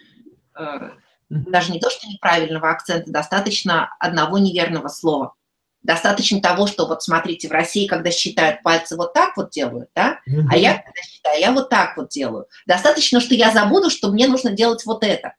[0.58, 0.90] э,
[1.28, 5.34] даже не то, что неправильного акцента, достаточно одного неверного слова.
[5.82, 10.20] Достаточно того, что вот смотрите, в России, когда считают пальцы, вот так вот делают, да,
[10.28, 10.46] mm-hmm.
[10.50, 12.46] а я когда считаю, я вот так вот делаю.
[12.66, 15.34] Достаточно, что я забуду, что мне нужно делать вот это.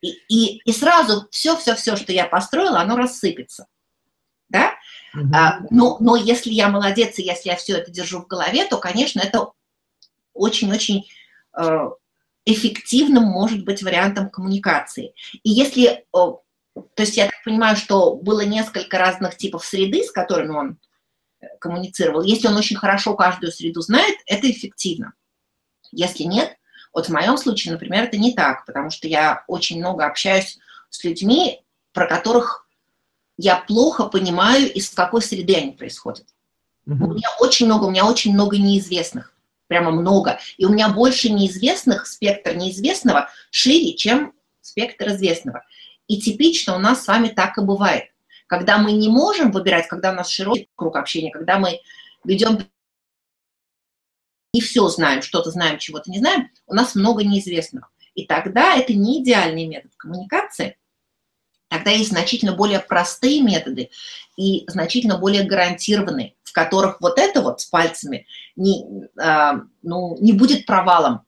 [0.00, 3.66] И, и, и сразу все-все-все, что я построила, оно рассыпется.
[4.48, 4.72] Да?
[5.14, 5.30] Mm-hmm.
[5.34, 8.78] А, но, но если я молодец, и если я все это держу в голове, то,
[8.78, 9.50] конечно, это
[10.34, 11.06] очень-очень
[11.56, 11.90] э,
[12.44, 15.14] эффективным может быть вариантом коммуникации.
[15.42, 16.04] И если
[16.74, 20.78] то есть я так понимаю, что было несколько разных типов среды, с которыми он
[21.40, 22.22] э, коммуницировал.
[22.22, 25.12] Если он очень хорошо каждую среду знает, это эффективно.
[25.92, 26.56] Если нет,
[26.92, 30.58] вот в моем случае, например, это не так, потому что я очень много общаюсь
[30.90, 32.68] с людьми, про которых
[33.36, 36.26] я плохо понимаю, из какой среды они происходят.
[36.86, 37.04] Mm-hmm.
[37.04, 39.33] У меня очень много, у меня очень много неизвестных,
[39.68, 40.38] прямо много.
[40.56, 45.64] И у меня больше неизвестных, спектр неизвестного шире, чем спектр известного.
[46.06, 48.04] И типично у нас с вами так и бывает.
[48.46, 51.80] Когда мы не можем выбирать, когда у нас широкий круг общения, когда мы
[52.24, 52.58] ведем
[54.52, 57.88] не все знаем, что-то знаем, чего-то не знаем, у нас много неизвестного.
[58.14, 60.76] И тогда это не идеальный метод коммуникации.
[61.74, 63.90] Тогда есть значительно более простые методы
[64.36, 68.86] и значительно более гарантированные, в которых вот это вот с пальцами не,
[69.20, 71.22] а, ну, не будет провалом.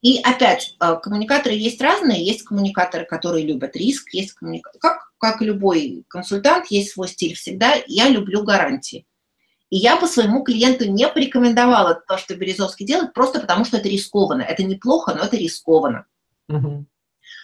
[0.00, 5.42] И опять, э, коммуникаторы есть разные, есть коммуникаторы, которые любят риск, есть коммуникаторы, как, как
[5.42, 9.06] любой консультант, есть свой стиль всегда, я люблю гарантии.
[9.70, 13.88] И я бы своему клиенту не порекомендовала то, что Березовский делает, просто потому что это
[13.88, 14.42] рискованно.
[14.42, 16.06] Это неплохо, но это рискованно.
[16.48, 16.86] Угу.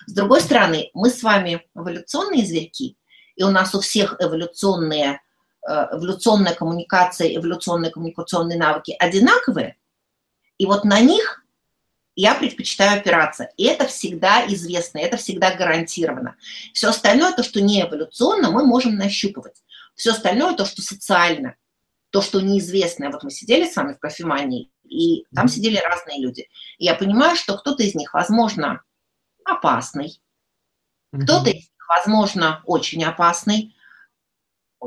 [0.09, 2.97] С другой стороны, мы с вами эволюционные зверьки,
[3.37, 5.21] и у нас у всех эволюционные,
[5.69, 9.77] э, эволюционная коммуникация, эволюционные коммуникационные навыки одинаковые,
[10.57, 11.45] и вот на них
[12.17, 13.51] я предпочитаю опираться.
[13.59, 16.37] И это всегда известно, это всегда гарантировано.
[16.73, 19.63] Все остальное, то, что не эволюционно, мы можем нащупывать.
[19.95, 21.55] Все остальное, то, что социально,
[22.09, 23.11] то, что неизвестное.
[23.11, 26.49] Вот мы сидели с вами в кофемании, и там сидели разные люди.
[26.79, 28.83] И я понимаю, что кто-то из них, возможно,
[29.49, 30.21] опасный,
[31.13, 33.75] кто-то из них, возможно, очень опасный,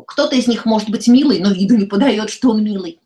[0.08, 3.00] кто-то из них может быть милый, но виду не подает, что он милый.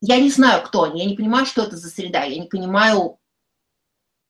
[0.00, 3.18] Я не знаю, кто они, я не понимаю, что это за среда, я не понимаю,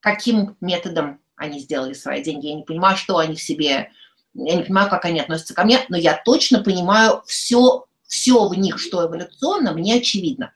[0.01, 3.91] каким методом они сделали свои деньги, я не понимаю, что они в себе,
[4.35, 8.55] я не понимаю, как они относятся ко мне, но я точно понимаю все, все в
[8.55, 10.53] них, что эволюционно, мне очевидно.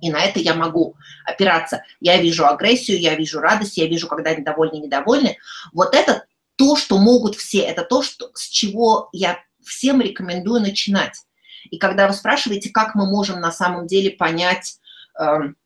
[0.00, 1.82] И на это я могу опираться.
[2.00, 5.38] Я вижу агрессию, я вижу радость, я вижу, когда они довольны, недовольны.
[5.72, 6.24] Вот это
[6.56, 11.22] то, что могут все, это то, что, с чего я всем рекомендую начинать.
[11.70, 14.78] И когда вы спрашиваете, как мы можем на самом деле понять,
[15.18, 15.56] эм,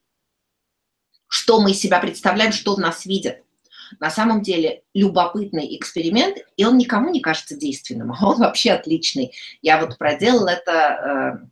[1.29, 3.43] что мы из себя представляем, что в нас видят,
[3.99, 9.33] на самом деле любопытный эксперимент, и он никому не кажется действенным, а он вообще отличный.
[9.63, 11.47] Я вот проделала это э,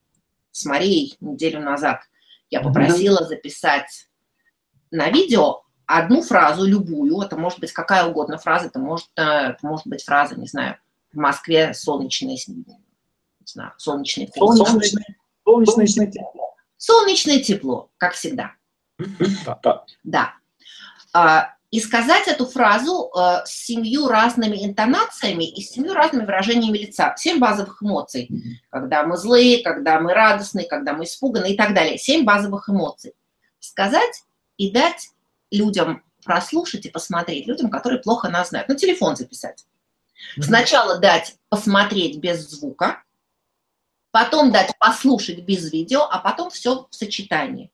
[0.52, 2.00] с Марией неделю назад.
[2.50, 4.08] Я попросила записать
[4.90, 9.58] на видео одну фразу, любую, это может быть какая угодно фраза, это может, э, это
[9.62, 10.76] может быть фраза, не знаю,
[11.12, 12.36] в Москве солнечные
[13.52, 14.34] знаю, солнечный день.
[14.34, 16.54] Солнечное, солнечное, солнечное тепло.
[16.76, 18.52] Солнечное тепло, как всегда.
[19.62, 19.84] Да.
[20.04, 20.34] да.
[21.12, 26.78] А, и сказать эту фразу э, с семью разными интонациями и с семью разными выражениями
[26.78, 27.14] лица.
[27.16, 28.30] Семь базовых эмоций.
[28.70, 31.98] Когда мы злые, когда мы радостные, когда мы испуганы и так далее.
[31.98, 33.14] Семь базовых эмоций.
[33.60, 34.24] Сказать
[34.56, 35.10] и дать
[35.50, 38.68] людям прослушать и посмотреть, людям, которые плохо нас знают.
[38.68, 39.66] Ну, телефон записать.
[40.40, 43.02] Сначала дать посмотреть без звука,
[44.10, 47.70] потом дать послушать без видео, а потом все в сочетании.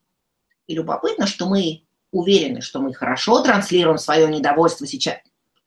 [0.67, 1.84] И любопытно, что мы
[2.15, 5.17] уверены, что мы хорошо транслируем свое недовольство сейчас,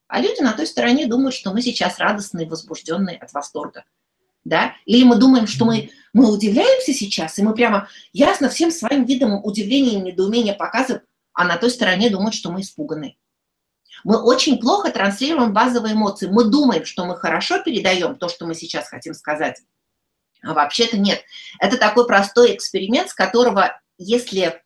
[0.08, 3.84] а люди на той стороне думают, что мы сейчас радостные, возбужденные от восторга.
[4.44, 4.72] Да?
[4.87, 9.44] Или мы думаем, что мы, мы удивляемся сейчас, и мы прямо ясно всем своим видом
[9.44, 13.18] удивления и недоумения показываем, а на той стороне думают, что мы испуганы.
[14.04, 16.28] Мы очень плохо транслируем базовые эмоции.
[16.28, 19.61] Мы думаем, что мы хорошо передаем то, что мы сейчас хотим сказать.
[20.42, 21.22] А вообще-то нет.
[21.61, 24.62] Это такой простой эксперимент, с которого, если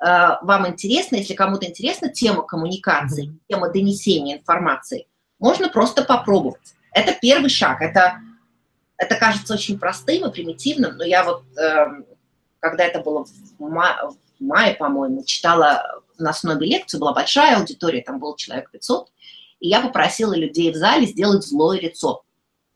[0.00, 5.06] вам интересно, если кому-то интересна тема коммуникации, тема донесения информации,
[5.38, 6.74] можно просто попробовать.
[6.92, 7.82] Это первый шаг.
[7.82, 8.20] Это,
[8.96, 12.06] это кажется очень простым и примитивным, но я вот, эм,
[12.60, 18.02] когда это было в, ма- в мае, по-моему, читала на основе лекцию, была большая аудитория,
[18.02, 19.08] там был человек 500,
[19.60, 22.22] и я попросила людей в зале сделать злое лицо.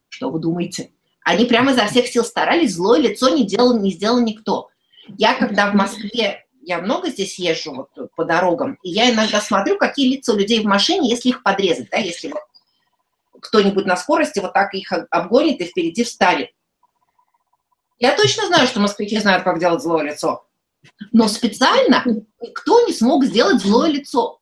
[0.09, 0.91] Что вы думаете?
[1.23, 4.69] Они прямо изо всех сил старались, злое лицо не делал, не сделал никто.
[5.17, 9.77] Я, когда в Москве я много здесь езжу вот по дорогам, и я иногда смотрю,
[9.77, 12.41] какие лица у людей в машине, если их подрезать, да, если вот
[13.41, 16.53] кто-нибудь на скорости вот так их обгонит и впереди встали.
[17.99, 20.47] Я точно знаю, что москвичи знают, как делать злое лицо.
[21.11, 22.03] Но специально
[22.39, 24.39] никто не смог сделать злое лицо.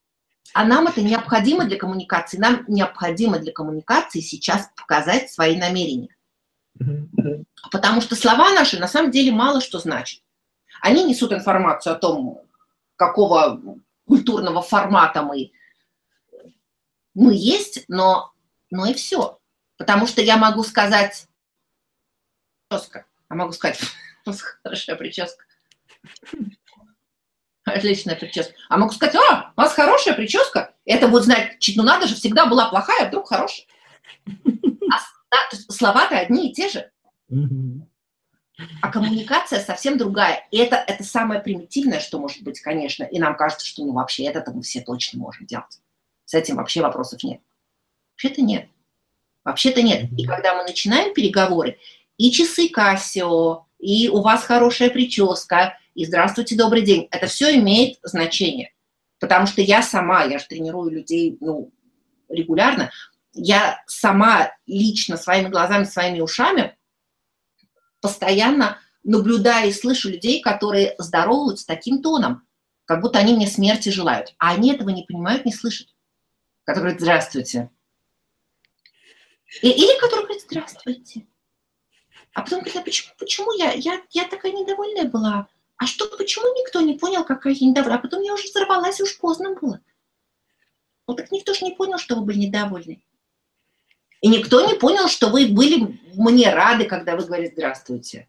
[0.53, 2.37] А нам это необходимо для коммуникации.
[2.37, 6.15] Нам необходимо для коммуникации сейчас показать свои намерения.
[7.71, 10.21] Потому что слова наши на самом деле мало что значат.
[10.81, 12.41] Они несут информацию о том,
[12.95, 13.61] какого
[14.05, 15.51] культурного формата мы,
[17.13, 18.33] мы есть, но,
[18.71, 19.39] но и все.
[19.77, 21.27] Потому что я могу сказать
[22.69, 23.79] прическа, а могу сказать,
[24.63, 25.45] хорошая прическа.
[27.63, 28.53] Отличная прическа.
[28.67, 30.73] А могу сказать, а, у вас хорошая прическа.
[30.85, 33.65] Это будет значит, ну надо же, всегда была плохая, а вдруг хорошая.
[34.91, 34.97] А
[35.29, 35.37] да,
[35.69, 36.91] слова-то одни и те же.
[38.81, 40.47] А коммуникация совсем другая.
[40.51, 43.03] И это, это самое примитивное, что может быть, конечно.
[43.03, 45.79] И нам кажется, что ну вообще это мы все точно можем делать.
[46.25, 47.41] С этим вообще вопросов нет.
[48.13, 48.67] Вообще-то нет.
[49.43, 50.11] Вообще-то нет.
[50.17, 51.77] И когда мы начинаем переговоры,
[52.17, 57.97] и часы Кассио, и у вас хорошая прическа, и здравствуйте, добрый день, это все имеет
[58.03, 58.73] значение.
[59.19, 61.71] Потому что я сама, я же тренирую людей ну,
[62.27, 62.91] регулярно,
[63.33, 66.75] я сама лично своими глазами, своими ушами
[68.01, 72.43] постоянно наблюдаю и слышу людей, которые здороваются таким тоном,
[72.85, 74.33] как будто они мне смерти желают.
[74.37, 75.87] А они этого не понимают, не слышат.
[76.63, 77.69] Которые говорят «здравствуйте».
[79.61, 81.27] И, или которые говорят «здравствуйте».
[82.33, 85.47] А потом говорят, а почему, почему я, я, я такая недовольная была?
[85.77, 87.97] А что, почему никто не понял, какая я недовольна?
[87.97, 89.81] А потом я уже взорвалась, уж поздно было.
[91.07, 93.01] Ну так никто же не понял, что вы были недовольны.
[94.21, 98.27] И никто не понял, что вы были мне рады, когда вы говорите «здравствуйте».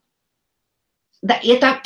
[1.23, 1.83] Да, это,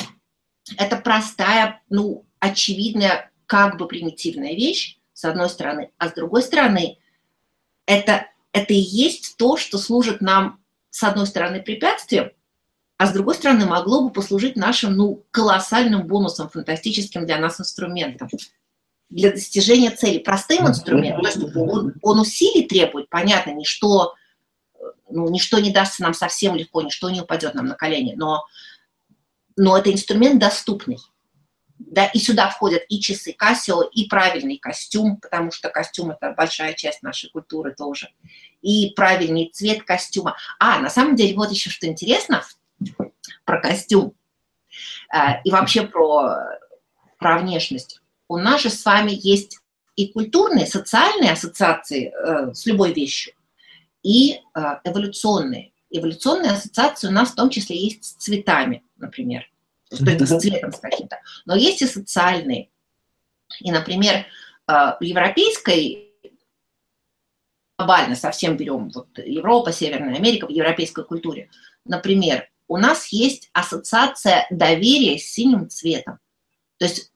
[0.77, 6.99] это простая, ну, очевидная, как бы примитивная вещь, с одной стороны, а с другой стороны,
[7.85, 12.31] это, это и есть то, что служит нам, с одной стороны, препятствием,
[12.97, 18.29] а с другой стороны, могло бы послужить нашим, ну, колоссальным бонусом, фантастическим для нас инструментом
[19.09, 20.19] для достижения цели.
[20.19, 24.15] Простым инструментом, то есть он, он усилий требует, понятно, ничто,
[25.09, 28.45] ну, ничто не дастся нам совсем легко, ничто не упадет нам на колени, но,
[29.55, 30.97] но это инструмент доступный.
[31.77, 36.73] Да, и сюда входят и часы Кассио, и правильный костюм, потому что костюм– это большая
[36.73, 38.09] часть нашей культуры тоже,
[38.61, 40.37] и правильный цвет костюма.
[40.57, 42.43] А, на самом деле, вот еще что интересно
[43.43, 44.13] про костюм
[45.13, 46.37] э, и вообще про,
[47.17, 49.59] про внешность у нас же с вами есть
[49.95, 53.33] и культурные, социальные ассоциации э, с любой вещью,
[54.03, 55.71] и э, эволюционные.
[55.89, 59.49] Эволюционные ассоциации у нас в том числе есть с цветами, например,
[59.89, 61.19] то есть с цветом с каким-то.
[61.45, 62.69] Но есть и социальные.
[63.61, 64.25] И, например,
[64.67, 66.11] э, в европейской
[67.77, 71.49] глобально совсем берем вот Европа, Северная Америка, в европейской культуре,
[71.85, 76.19] например, у нас есть ассоциация доверия с синим цветом.
[76.77, 77.11] То есть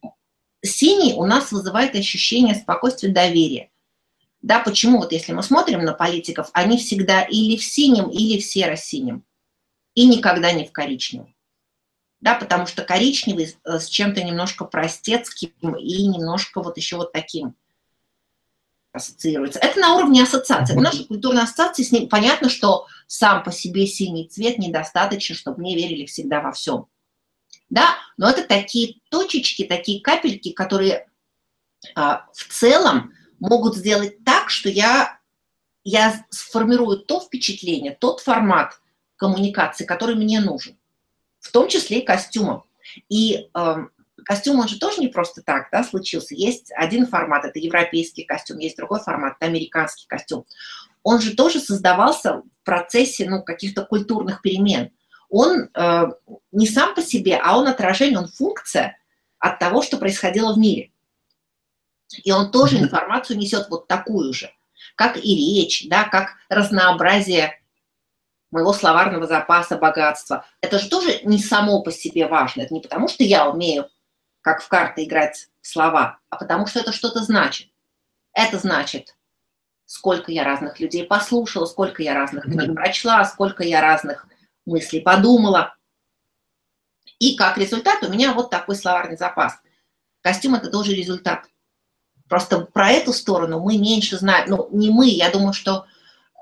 [0.62, 3.72] Синий у нас вызывает ощущение спокойствия, доверия.
[4.42, 8.46] Да, почему вот если мы смотрим на политиков, они всегда или в синем, или в
[8.46, 9.24] серо-синем,
[9.96, 11.36] и никогда не в коричневом.
[12.22, 17.56] Да, потому что коричневый с чем-то немножко простецким и немножко вот еще вот таким.
[18.92, 19.60] ассоциируется.
[19.60, 20.74] Это на уровне ассоциации.
[20.74, 25.62] Это наша культурная ассоциация, с ним понятно, что сам по себе синий цвет недостаточно, чтобы
[25.62, 26.88] мне верили всегда во всем.
[27.70, 31.08] Да, но это такие точечки, такие капельки, которые
[31.96, 35.20] а, в целом могут сделать так, что я,
[35.84, 38.80] я сформирую то впечатление, тот формат
[39.18, 40.78] коммуникации, который мне нужен,
[41.40, 42.64] в том числе и костюмом.
[43.08, 43.76] И э,
[44.26, 46.36] костюм, он же тоже не просто так да, случился.
[46.36, 50.46] Есть один формат, это европейский костюм, есть другой формат, это американский костюм.
[51.04, 54.92] Он же тоже создавался в процессе ну, каких-то культурных перемен.
[55.30, 56.06] Он э,
[56.52, 58.98] не сам по себе, а он отражение, он функция
[59.38, 60.92] от того, что происходило в мире.
[62.24, 64.52] И он тоже информацию несет вот такую же,
[64.96, 67.60] как и речь, да, как разнообразие
[68.52, 70.46] моего словарного запаса, богатства.
[70.62, 72.64] Это же тоже не само по себе важно.
[72.64, 73.88] Это не потому, что я умею,
[74.42, 77.70] как в карты, играть слова, а потому что это что-то значит.
[78.34, 79.16] Это значит,
[79.86, 84.28] сколько я разных людей послушала, сколько я разных книг прочла, сколько я разных
[84.70, 85.76] мыслей подумала.
[87.20, 89.60] И как результат у меня вот такой словарный запас.
[90.22, 91.46] Костюм– это тоже результат.
[92.28, 94.50] Просто про эту сторону мы меньше знаем.
[94.50, 95.86] Ну, не мы, я думаю, что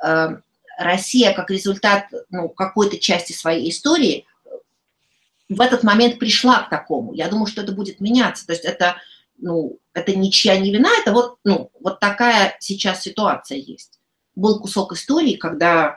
[0.03, 0.37] э,
[0.77, 4.25] Россия как результат ну, какой-то части своей истории
[5.49, 7.13] в этот момент пришла к такому.
[7.13, 8.45] Я думаю, что это будет меняться.
[8.45, 8.97] То есть это,
[9.37, 13.99] ну, это ничья не вина, это вот, ну, вот такая сейчас ситуация есть.
[14.35, 15.95] Был кусок истории, когда э,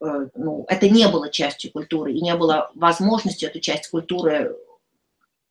[0.00, 4.56] ну, это не было частью культуры, и не было возможности эту часть культуры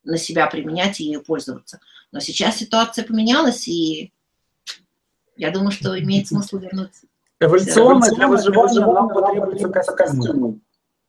[0.03, 1.79] на себя применять и ею пользоваться.
[2.11, 4.13] Но сейчас ситуация поменялась, и
[5.35, 7.07] я думаю, что имеет смысл вернуться.
[7.39, 10.61] Эволюционно для выживания нам потребуется костюм.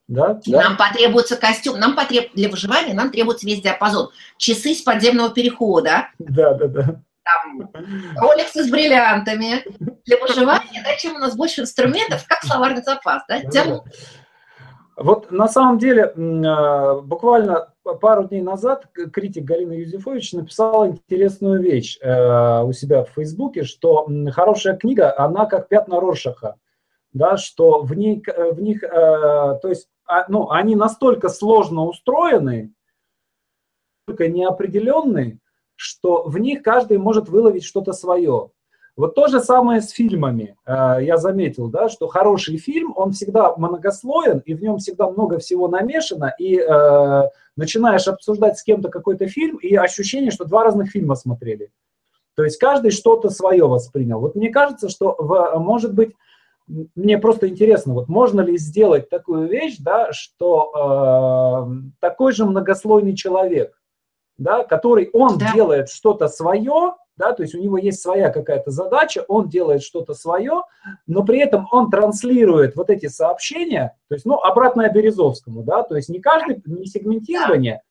[0.08, 0.40] Да?
[0.46, 0.62] да?
[0.62, 2.32] Нам потребуется костюм, нам потреб...
[2.34, 4.10] для выживания нам требуется весь диапазон.
[4.36, 6.08] Часы с подземного перехода.
[6.18, 7.02] Да, да, да.
[7.24, 7.70] Там,
[8.16, 9.64] роликсы с бриллиантами.
[10.06, 13.40] Для выживания, да, чем у нас больше инструментов, как словарный запас, да?
[13.52, 13.82] да.
[14.96, 21.98] Вот на самом деле, а, буквально пару дней назад критик Галина Юзефович написала интересную вещь
[22.00, 26.56] э, у себя в Фейсбуке, что хорошая книга, она как пятна Роршаха,
[27.12, 32.72] да, что в, ней, в них, э, то есть, а, ну, они настолько сложно устроены,
[34.06, 35.38] настолько неопределенные,
[35.76, 38.50] что в них каждый может выловить что-то свое.
[38.96, 40.56] Вот то же самое с фильмами.
[40.64, 45.38] Э, я заметил, да, что хороший фильм, он всегда многослоен, и в нем всегда много
[45.38, 47.22] всего намешано, и э,
[47.56, 51.70] начинаешь обсуждать с кем-то какой-то фильм, и ощущение, что два разных фильма смотрели.
[52.36, 54.20] То есть каждый что-то свое воспринял.
[54.20, 56.14] Вот мне кажется, что, в, может быть,
[56.94, 63.14] мне просто интересно, вот можно ли сделать такую вещь, да, что э, такой же многослойный
[63.14, 63.78] человек,
[64.38, 65.52] да, который он да.
[65.52, 70.14] делает что-то свое, да, то есть у него есть своя какая-то задача, он делает что-то
[70.14, 70.62] свое,
[71.06, 75.96] но при этом он транслирует вот эти сообщения, то есть, ну, обратное Березовскому, да, то
[75.96, 77.82] есть не каждый, не сегментирование,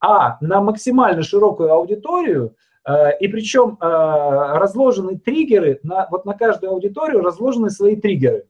[0.00, 2.56] а на максимально широкую аудиторию,
[2.86, 8.46] э, и причем э, разложены триггеры, на, вот на каждую аудиторию разложены свои триггеры.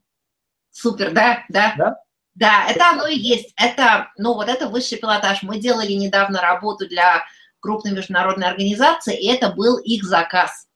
[0.70, 1.74] Супер, да, да.
[1.76, 1.96] Да?
[2.36, 3.52] Да, это оно и есть.
[3.60, 5.42] Это, ну, вот это высший пилотаж.
[5.42, 7.24] Мы делали недавно работу для
[7.60, 10.66] крупной международной организации, и это был их заказ.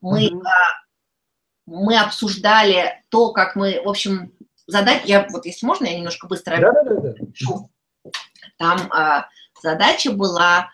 [0.00, 0.42] Мы, mm-hmm.
[1.66, 4.32] мы обсуждали то, как мы, в общем,
[4.66, 8.10] задать, я вот если можно, я немножко быстро да, да, да, да.
[8.58, 9.28] Там а,
[9.60, 10.70] задача была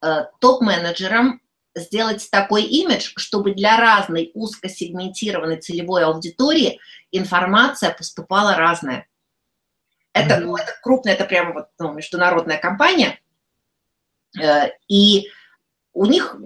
[0.00, 1.40] а, топ-менеджерам
[1.74, 6.80] сделать такой имидж, чтобы для разной узкосегментированной целевой аудитории
[7.12, 9.06] информация поступала разная.
[10.12, 10.40] Это, mm-hmm.
[10.40, 13.29] ну, это крупная, это прямо вот ну, международная компания, Э,
[14.88, 15.28] и
[15.92, 16.36] у них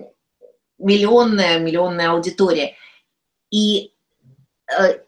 [0.78, 2.76] миллионная, миллионная аудитория.
[3.50, 3.92] И
[4.66, 4.98] э,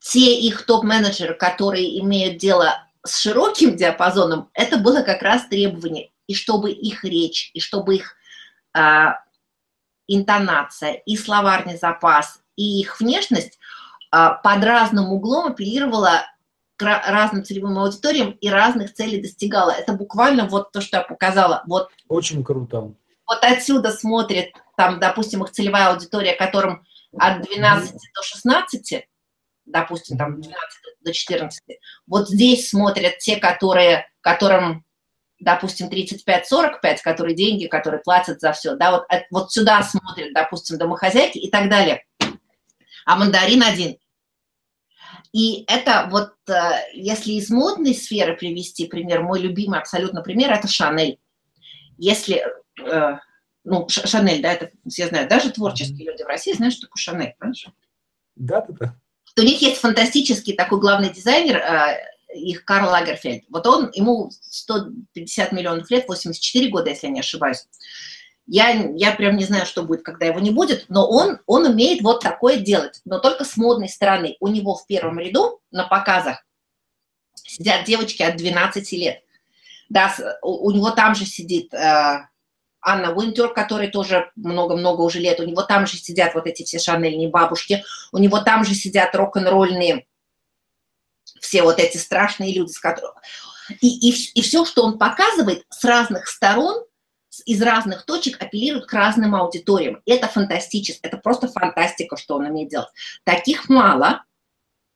[0.00, 6.10] те их топ-менеджеры, которые имеют дело с широким диапазоном, это было как раз требование.
[6.26, 8.16] И чтобы их речь, и чтобы их
[8.74, 9.18] а,
[10.06, 13.58] интонация, и словарный запас, и их внешность
[14.10, 16.24] а, под разным углом апеллировала
[16.82, 19.70] разным целевым аудиториям и разных целей достигала.
[19.70, 21.62] Это буквально вот то, что я показала.
[21.66, 22.92] Вот, Очень круто.
[23.26, 26.84] Вот отсюда смотрит, там, допустим, их целевая аудитория, которым
[27.18, 29.08] от 12 до 16,
[29.64, 30.58] допустим, там 12
[31.00, 31.62] до 14.
[32.06, 34.84] Вот здесь смотрят те, которые, которым,
[35.38, 38.74] допустим, 35-45, которые деньги, которые платят за все.
[38.74, 42.04] Да, вот, вот сюда смотрят, допустим, домохозяйки и так далее.
[43.04, 43.96] А мандарин один.
[45.32, 50.68] И это вот, э, если из модной сферы привести пример, мой любимый абсолютно пример– это
[50.68, 51.18] Шанель.
[51.96, 52.44] Если
[52.84, 53.18] э,
[53.64, 57.34] ну, Шанель, да, это все знают, даже творческие люди в России знают, что такое Шанель,
[57.38, 57.66] понимаешь?
[58.36, 58.96] Да, да, да.
[59.38, 63.44] У них есть фантастический такой главный дизайнер, э, их Карл Лагерфельд.
[63.48, 67.66] Вот он, ему 150 миллионов лет, 84 года, если я не ошибаюсь.
[68.46, 72.02] Я, я прям не знаю, что будет, когда его не будет, но он, он умеет
[72.02, 74.36] вот такое делать, но только с модной стороны.
[74.40, 76.44] У него в первом ряду на показах
[77.34, 79.22] сидят девочки от 12 лет.
[79.88, 80.12] Да,
[80.42, 82.26] у, у него там же сидит э,
[82.80, 86.78] Анна Уинтер, который тоже много-много уже лет, у него там же сидят вот эти все
[86.78, 90.06] шанельные бабушки, у него там же сидят рок-н-ролльные
[91.40, 93.14] все вот эти страшные люди, с которыми...
[93.80, 96.84] И, и, и все, что он показывает с разных сторон,
[97.46, 100.02] из разных точек апеллирует к разным аудиториям.
[100.06, 102.88] Это фантастически, это просто фантастика, что он умеет делать.
[103.24, 104.24] Таких мало,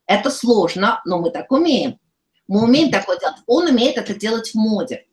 [0.06, 1.98] это сложно, но мы так умеем.
[2.46, 3.36] Мы умеем такое делать.
[3.46, 5.06] Он умеет это делать в моде.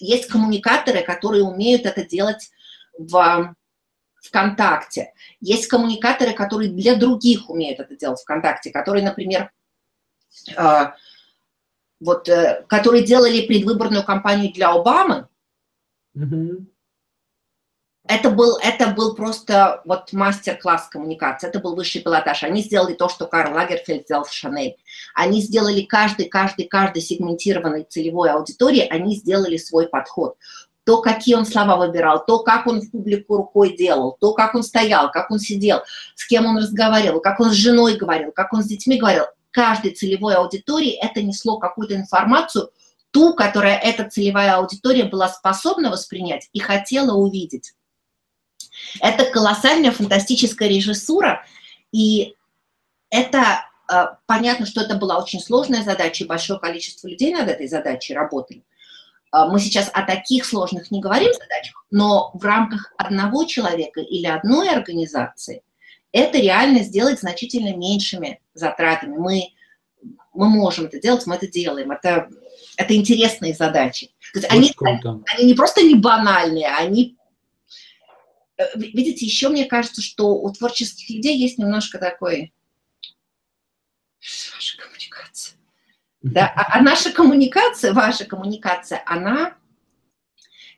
[0.00, 2.50] Есть коммуникаторы, которые умеют это делать
[2.96, 3.54] в
[4.22, 5.12] ВКонтакте.
[5.40, 9.50] Есть коммуникаторы, которые для других умеют это делать ВКонтакте, которые, например,
[10.56, 10.94] а,
[12.00, 15.27] вот, э, которые делали предвыборную кампанию для Обамы.
[16.16, 16.66] Mm-hmm.
[18.08, 22.42] Это был, это был просто вот мастер-класс коммуникации, это был высший пилотаж.
[22.42, 24.76] Они сделали то, что Карл Лагерфельд сделал в Шанель.
[25.14, 30.36] Они сделали каждый, каждый, каждый сегментированной целевой аудитории, они сделали свой подход.
[30.84, 34.62] То, какие он слова выбирал, то, как он в публику рукой делал, то, как он
[34.62, 35.82] стоял, как он сидел,
[36.14, 39.24] с кем он разговаривал, как он с женой говорил, как он с детьми говорил.
[39.50, 42.70] Каждой целевой аудитории это несло какую-то информацию,
[43.10, 47.74] ту, которая эта целевая аудитория была способна воспринять и хотела увидеть.
[49.00, 51.44] Это колоссальная фантастическая режиссура,
[51.92, 52.34] и
[53.10, 57.66] это э, понятно, что это была очень сложная задача, и большое количество людей над этой
[57.66, 58.62] задачей работали.
[59.32, 64.26] Э, мы сейчас о таких сложных не говорим задачах, но в рамках одного человека или
[64.26, 65.62] одной организации
[66.12, 69.16] это реально сделать значительно меньшими затратами.
[69.16, 69.54] Мы,
[70.32, 71.90] мы можем это делать, мы это делаем.
[71.90, 72.28] Это,
[72.78, 74.10] это интересные задачи.
[74.32, 74.72] То есть они,
[75.34, 77.18] они не просто не банальные, они
[78.58, 82.52] Э, видите, еще мне кажется, что у творческих людей есть немножко такой
[84.20, 85.56] ваша коммуникация.
[86.20, 89.56] Да, а, а наша коммуникация, ваша коммуникация, она,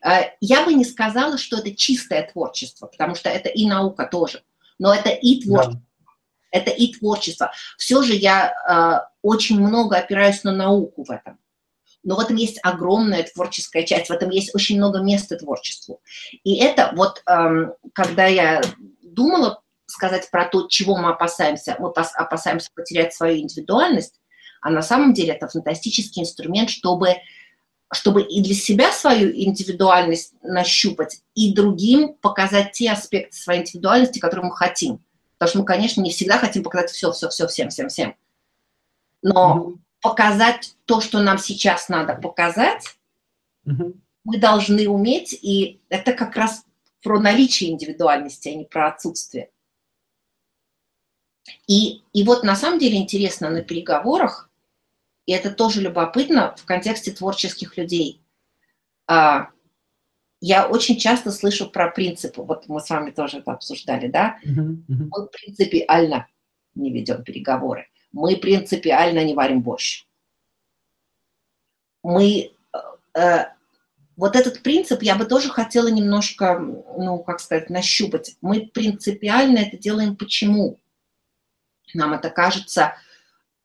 [0.05, 4.43] э, я бы не сказала, что это чистое творчество, потому что это и наука тоже,
[4.77, 5.81] но это и творчество.
[5.81, 6.11] Да.
[6.51, 7.51] Это и творчество.
[7.77, 11.39] Все же я э, очень много опираюсь на науку в этом
[12.03, 16.01] но в этом есть огромная творческая часть, в этом есть очень много места творчеству.
[16.43, 18.61] И это вот, эм, когда я
[19.01, 24.19] думала сказать про то, чего мы опасаемся, мы опасаемся потерять свою индивидуальность,
[24.61, 27.15] а на самом деле это фантастический инструмент, чтобы,
[27.91, 34.45] чтобы и для себя свою индивидуальность нащупать, и другим показать те аспекты своей индивидуальности, которые
[34.45, 35.03] мы хотим.
[35.37, 38.15] Потому что мы, конечно, не всегда хотим показать все, все, все, всем, всем, всем.
[39.23, 42.97] Но показать то, что нам сейчас надо показать,
[43.65, 43.93] угу.
[44.23, 46.65] мы должны уметь, и это как раз
[47.01, 49.49] про наличие индивидуальности, а не про отсутствие.
[51.67, 54.49] И, и вот на самом деле интересно на переговорах,
[55.25, 58.21] и это тоже любопытно в контексте творческих людей.
[59.07, 59.49] А,
[60.39, 64.39] я очень часто слышу про принципы, вот мы с вами тоже это обсуждали, да?
[64.43, 65.09] Uh-huh, uh-huh.
[65.09, 66.27] Мы принципиально
[66.73, 70.05] не ведем переговоры мы принципиально не варим борщ.
[72.03, 72.53] Мы
[73.13, 73.45] э,
[74.17, 78.35] вот этот принцип я бы тоже хотела немножко, ну, как сказать, нащупать.
[78.41, 80.79] Мы принципиально это делаем почему?
[81.93, 82.95] Нам это кажется,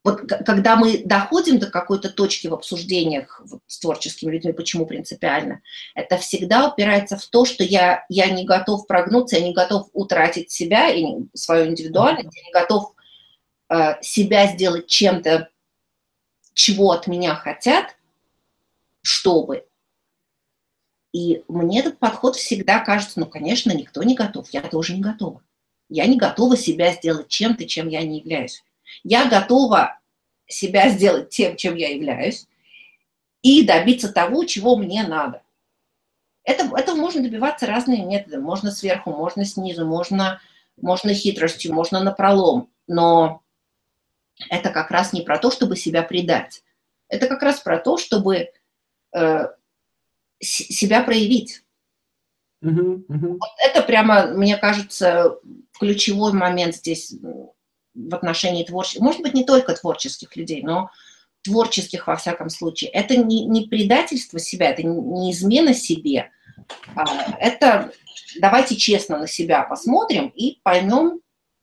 [0.05, 5.63] вот когда мы доходим до какой-то точки в обсуждениях вот, с творческими людьми, почему принципиально,
[5.95, 10.51] это всегда упирается в то, что я, я не готов прогнуться, я не готов утратить
[10.51, 12.96] себя и свою индивидуальность, я не готов Э,
[14.01, 15.51] себя сделать чем-то,
[16.55, 17.97] чего от меня хотят,
[19.03, 19.67] чтобы.
[21.13, 25.43] И мне этот подход всегда кажется, ну, конечно, никто не готов, я тоже не готова.
[25.89, 28.65] Я не готова себя сделать чем-то, чем я не являюсь.
[29.03, 29.99] Я готова
[30.47, 32.47] себя сделать тем, чем я являюсь,
[33.43, 35.43] и добиться того, чего мне надо.
[36.43, 38.41] Это, этого можно добиваться разными методами.
[38.41, 40.41] Можно сверху, можно снизу, можно,
[40.81, 42.71] можно хитростью, можно напролом.
[42.87, 43.43] Но
[44.51, 46.63] это как раз не про то, чтобы себя предать.
[47.09, 48.51] Это как раз про то, чтобы
[49.15, 49.47] э,
[50.41, 51.63] себя проявить.
[52.65, 53.37] Uh-huh, uh-huh.
[53.39, 55.39] Вот это прямо, мне кажется,
[55.79, 57.15] ключевой момент здесь
[57.95, 60.91] в отношении творческих, может быть, не только творческих людей, но
[61.43, 62.91] творческих во всяком случае.
[62.91, 66.31] Это не, не предательство себя, это не измена себе,
[66.95, 67.05] А,
[67.39, 67.93] это
[68.41, 71.21] давайте честно на себя посмотрим и поймем,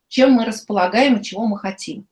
[0.08, 2.08] чем мы располагаем и чего мы хотим.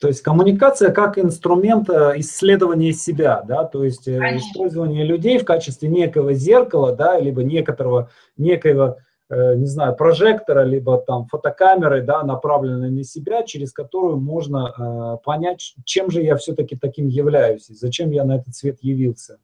[0.00, 4.48] То есть коммуникация как инструмент э, исследования себя, да, то есть э, Конечно.
[4.48, 10.98] использование людей в качестве некого зеркала, да, либо некоторого, некоего, э, не знаю, прожектора, либо
[10.98, 17.08] там фотокамеры, да, направленной на себя, через которую можно понять, чем же я все-таки таким
[17.08, 19.40] являюсь, и зачем я на этот свет явился.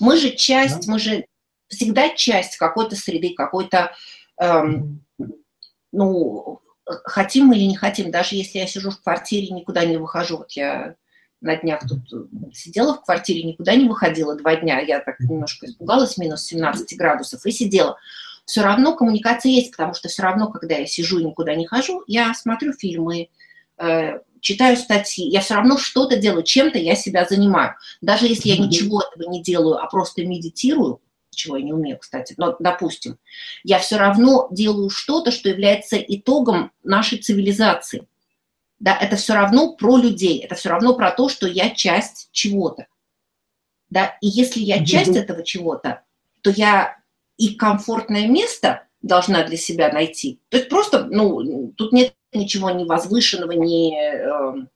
[0.00, 0.92] Мы же часть, да?
[0.92, 1.24] мы же
[1.68, 3.92] всегда часть какой-то среды, какой-то,
[4.40, 5.04] эм,
[5.92, 6.60] ну,
[7.04, 10.52] хотим мы или не хотим, даже если я сижу в квартире, никуда не выхожу, вот
[10.52, 10.94] я
[11.40, 12.00] на днях тут
[12.54, 17.44] сидела в квартире, никуда не выходила два дня, я так немножко испугалась, минус 17 градусов,
[17.46, 17.96] и сидела.
[18.44, 22.02] Все равно коммуникация есть, потому что все равно, когда я сижу и никуда не хожу,
[22.06, 23.28] я смотрю фильмы,
[23.78, 27.74] э, читаю статьи, я все равно что-то делаю, чем-то я себя занимаю.
[28.00, 31.00] Даже если я ничего этого не делаю, а просто медитирую,
[31.36, 33.18] чего я не умею, кстати, но, допустим,
[33.64, 38.06] я все равно делаю что-то, что является итогом нашей цивилизации.
[38.78, 42.86] Да, это все равно про людей, это все равно про то, что я часть чего-то.
[43.90, 46.02] Да, и если я часть этого чего-то,
[46.40, 46.98] то я
[47.36, 50.40] и комфортное место должна для себя найти.
[50.48, 54.66] То есть просто, ну, тут нет ничего ни возвышенного, ни, э,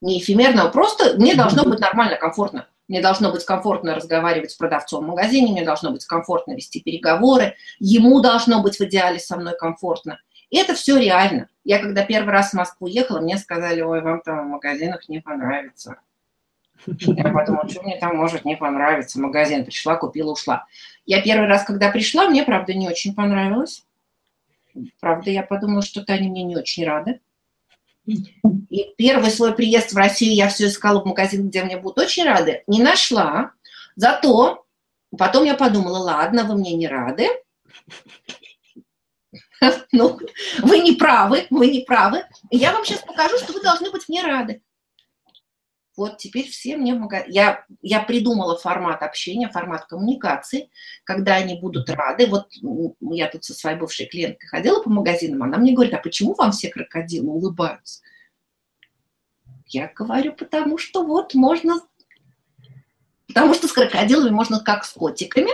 [0.00, 2.68] ни эфемерного, просто мне должно быть нормально, комфортно.
[2.88, 7.54] Мне должно быть комфортно разговаривать с продавцом в магазине, мне должно быть комфортно вести переговоры,
[7.78, 10.18] ему должно быть в идеале со мной комфортно.
[10.48, 11.48] И это все реально.
[11.64, 15.20] Я когда первый раз в Москву ехала, мне сказали, ой, вам там в магазинах не
[15.20, 15.96] понравится.
[16.86, 19.20] Я подумала, что мне там может не понравиться.
[19.20, 20.66] Магазин пришла, купила, ушла.
[21.04, 23.84] Я первый раз, когда пришла, мне, правда, не очень понравилось.
[25.00, 27.20] Правда, я подумала, что-то они мне не очень рады.
[28.08, 32.24] И первый свой приезд в Россию я все искала в магазин, где мне будут очень
[32.24, 32.62] рады.
[32.66, 33.52] Не нашла.
[33.96, 34.64] Зато
[35.16, 37.28] потом я подумала, ладно, вы мне не рады.
[39.90, 40.20] Ну,
[40.60, 42.24] вы не правы, вы не правы.
[42.48, 44.62] Я вам сейчас покажу, что вы должны быть мне рады.
[45.98, 47.28] Вот теперь все мне в магазин.
[47.28, 50.70] Я, я придумала формат общения, формат коммуникации,
[51.02, 52.28] когда они будут рады.
[52.28, 52.46] Вот
[53.00, 56.52] я тут со своей бывшей клиенткой ходила по магазинам, она мне говорит, а почему вам
[56.52, 58.00] все крокодилы улыбаются?
[59.66, 61.80] Я говорю, потому что вот можно...
[63.26, 65.50] Потому что с крокодилами можно как с котиками,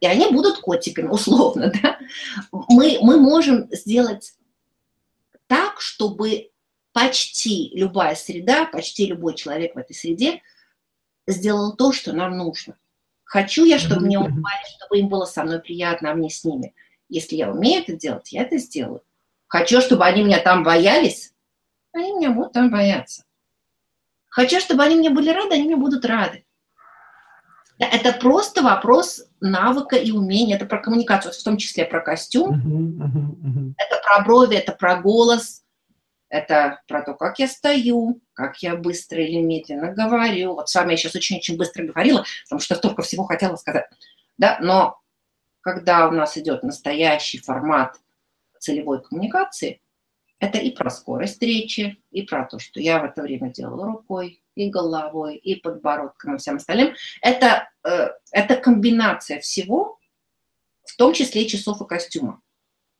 [0.00, 2.00] и они будут котиками, условно, да.
[2.68, 4.34] Мы, мы можем сделать
[5.46, 6.50] так, чтобы
[6.98, 10.42] почти любая среда, почти любой человек в этой среде
[11.28, 12.76] сделал то, что нам нужно.
[13.22, 16.74] Хочу я, чтобы мне улыбались, чтобы им было со мной приятно, а мне с ними.
[17.08, 19.02] Если я умею это делать, я это сделаю.
[19.46, 21.32] Хочу, чтобы они меня там боялись,
[21.92, 23.24] они меня будут там бояться.
[24.28, 26.44] Хочу, чтобы они мне были рады, они мне будут рады.
[27.78, 30.56] Это просто вопрос навыка и умения.
[30.56, 32.50] Это про коммуникацию, в том числе про костюм.
[32.50, 33.72] Uh-huh, uh-huh, uh-huh.
[33.78, 35.62] Это про брови, это про голос,
[36.28, 40.54] это про то, как я стою, как я быстро или медленно говорю.
[40.54, 43.86] Вот с вами я сейчас очень-очень быстро говорила, потому что столько всего хотела сказать.
[44.36, 45.00] Да, но
[45.60, 47.96] когда у нас идет настоящий формат
[48.58, 49.80] целевой коммуникации,
[50.40, 54.42] это и про скорость речи, и про то, что я в это время делала рукой,
[54.54, 56.94] и головой, и подбородком, и всем остальным.
[57.22, 59.98] Это, э, это комбинация всего,
[60.84, 62.40] в том числе и часов и костюма.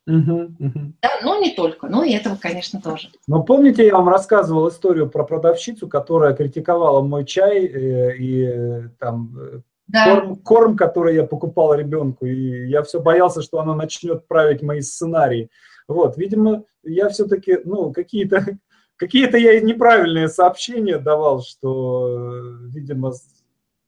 [0.08, 0.92] Угу, угу.
[1.02, 3.10] Да, но не только, но и этого, конечно, тоже.
[3.26, 8.88] Но помните, я вам рассказывал историю про продавщицу, которая критиковала мой чай э, и э,
[8.98, 10.04] там э, да.
[10.06, 14.80] корм, корм, который я покупал ребенку, и я все боялся, что она начнет править мои
[14.80, 15.50] сценарии.
[15.86, 18.46] Вот, видимо, я все-таки, ну, какие-то
[18.96, 22.08] какие-то я неправильные сообщения давал, что,
[22.72, 23.12] видимо,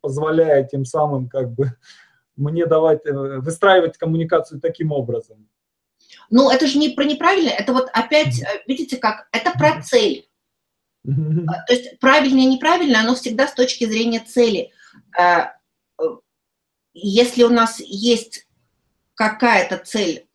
[0.03, 1.73] позволяя тем самым как бы
[2.37, 5.49] мне давать, выстраивать коммуникацию таким образом.
[6.31, 10.29] Ну, это же не про неправильно, это вот опять, э, видите как, это про цель.
[11.05, 14.71] А, то есть правильное и неправильное, оно всегда с точки зрения цели.
[15.19, 15.55] А,
[15.99, 16.03] э,
[16.95, 18.47] если у нас есть
[19.15, 20.27] какая-то цель,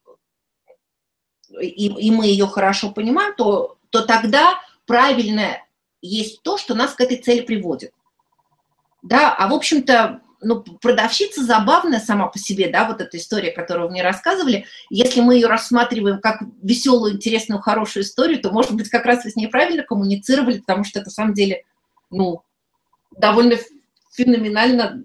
[1.61, 5.65] и, и мы ее хорошо понимаем, то, то тогда правильное
[6.01, 7.93] есть то, что нас к этой цели приводит.
[9.01, 13.87] Да, а в общем-то ну, продавщица забавная сама по себе, да, вот эта история, которую
[13.87, 18.89] вы мне рассказывали, если мы ее рассматриваем как веселую, интересную, хорошую историю, то, может быть,
[18.89, 21.63] как раз вы с ней правильно коммуницировали, потому что это, на самом деле,
[22.09, 22.41] ну,
[23.11, 23.57] довольно
[24.11, 25.03] феноменально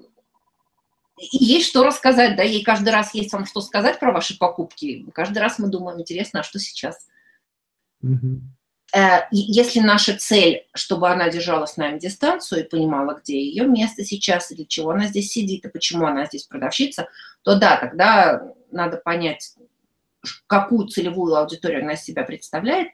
[1.20, 5.04] и есть что рассказать, да, ей каждый раз есть вам что сказать про ваши покупки.
[5.12, 7.08] Каждый раз мы думаем, интересно, а что сейчас?
[8.02, 8.16] э,
[9.30, 14.50] если наша цель, чтобы она держала с нами дистанцию и понимала, где ее место сейчас,
[14.50, 17.08] и для чего она здесь сидит, и почему она здесь продавщица,
[17.42, 19.54] то да, тогда надо понять,
[20.46, 22.88] какую целевую аудиторию она из себя представляет,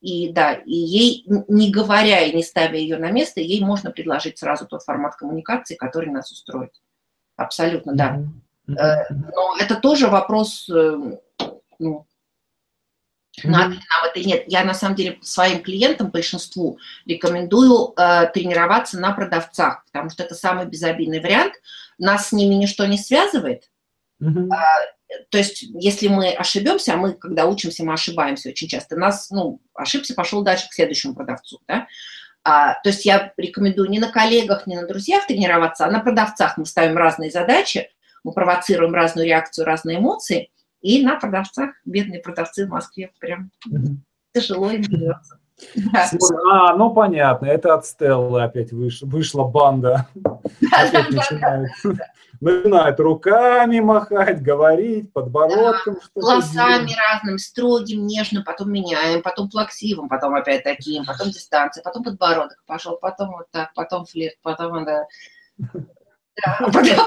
[0.00, 4.38] и да, и ей, не говоря и не ставя ее на место, ей можно предложить
[4.38, 6.72] сразу тот формат коммуникации, который нас устроит.
[7.36, 8.20] Абсолютно, да.
[8.66, 9.04] Mm-hmm.
[9.34, 11.18] Но это тоже вопрос, э,
[11.78, 12.06] ну,
[13.42, 14.44] надо ли нам это или нет.
[14.46, 20.34] Я на самом деле своим клиентам, большинству, рекомендую э, тренироваться на продавцах, потому что это
[20.34, 21.54] самый безобидный вариант.
[21.98, 23.70] Нас с ними ничто не связывает.
[24.22, 24.48] Mm-hmm.
[24.52, 29.30] Э, то есть, если мы ошибемся, а мы, когда учимся, мы ошибаемся очень часто, нас,
[29.30, 31.86] ну, ошибся, пошел дальше к следующему продавцу, да.
[32.44, 36.58] А, то есть я рекомендую не на коллегах, не на друзьях тренироваться, а на продавцах
[36.58, 37.90] мы ставим разные задачи,
[38.22, 40.50] мы провоцируем разную реакцию, разные эмоции,
[40.84, 43.50] и на продавцах, бедные продавцы в Москве, прям
[44.34, 45.40] тяжело им живется.
[46.50, 50.08] А, ну понятно, это от Стеллы опять выш, вышла банда.
[50.72, 51.70] Опять начинают,
[52.40, 55.94] начинают руками махать, говорить, подбородком.
[55.94, 62.02] Да, голосами разным, строгим, нежным, потом меняем, потом плаксивым, потом опять таким, потом дистанция, потом
[62.02, 65.06] подбородок пошел, потом вот так, потом флирт, потом да.
[66.44, 66.98] Да, потом...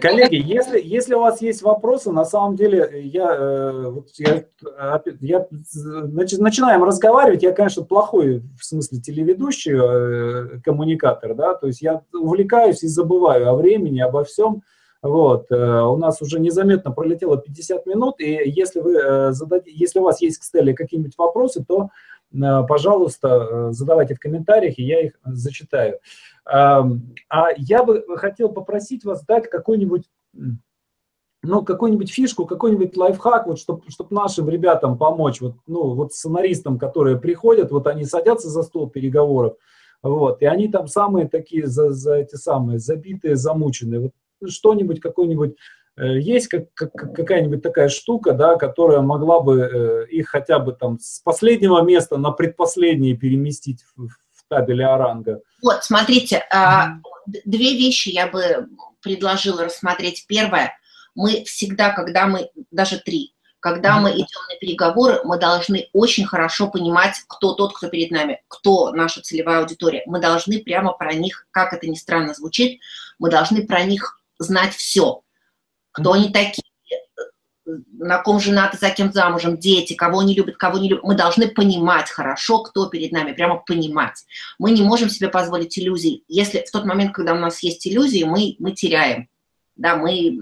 [0.00, 6.40] Коллеги, если, если у вас есть вопросы, на самом деле я, э, я, я значит,
[6.40, 12.82] начинаем разговаривать, я, конечно, плохой в смысле телеведущий, э, коммуникатор, да, то есть я увлекаюсь
[12.82, 14.62] и забываю о времени, обо всем,
[15.02, 20.02] вот, э, у нас уже незаметно пролетело 50 минут, и если вы зададите, если у
[20.02, 21.90] вас есть к Стелле какие-нибудь вопросы, то,
[22.68, 25.98] пожалуйста, задавайте в комментариях, и я их зачитаю.
[26.48, 30.08] А я бы хотел попросить вас дать какой-нибудь
[31.42, 36.78] ну, какую-нибудь фишку, какой-нибудь лайфхак, вот, чтобы чтоб нашим ребятам помочь, вот, ну, вот сценаристам,
[36.78, 39.54] которые приходят, вот они садятся за стол переговоров,
[40.02, 45.56] вот, и они там самые такие, за, за эти самые, забитые, замученные, вот что-нибудь, какой-нибудь,
[45.96, 50.72] э, есть как, как, какая-нибудь такая штука, да, которая могла бы э, их хотя бы
[50.72, 54.08] там с последнего места на предпоследнее переместить в,
[54.48, 55.40] табеле оранга.
[55.62, 57.00] Вот, смотрите, mm-hmm.
[57.44, 58.68] две вещи я бы
[59.00, 60.26] предложила рассмотреть.
[60.26, 60.76] Первое,
[61.14, 66.68] мы всегда, когда мы, даже три, когда мы идем на переговоры, мы должны очень хорошо
[66.68, 70.02] понимать, кто тот, кто перед нами, кто наша целевая аудитория.
[70.06, 72.80] Мы должны прямо про них, как это ни странно звучит,
[73.18, 75.22] мы должны про них знать все.
[75.90, 76.65] Кто они такие,
[77.66, 81.04] на ком женаты, за кем замужем, дети, кого они любят, кого не любят.
[81.04, 84.24] Мы должны понимать хорошо, кто перед нами, прямо понимать.
[84.58, 86.24] Мы не можем себе позволить иллюзий.
[86.28, 89.28] Если в тот момент, когда у нас есть иллюзии, мы, мы теряем.
[89.76, 90.38] Да, мы,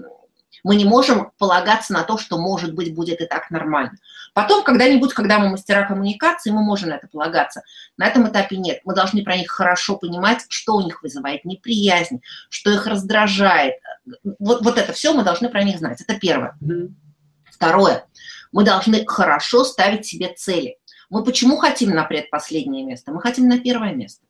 [0.63, 3.97] мы не можем полагаться на то, что, может быть, будет и так нормально.
[4.33, 7.63] Потом, когда-нибудь, когда мы мастера коммуникации, мы можем на это полагаться.
[7.97, 8.81] На этом этапе нет.
[8.83, 13.75] Мы должны про них хорошо понимать, что у них вызывает неприязнь, что их раздражает.
[14.39, 16.01] Вот, вот это все мы должны про них знать.
[16.01, 16.57] Это первое.
[17.55, 18.05] Второе.
[18.51, 20.77] Мы должны хорошо ставить себе цели.
[21.09, 23.13] Мы почему хотим на предпоследнее место?
[23.13, 24.25] Мы хотим на первое место.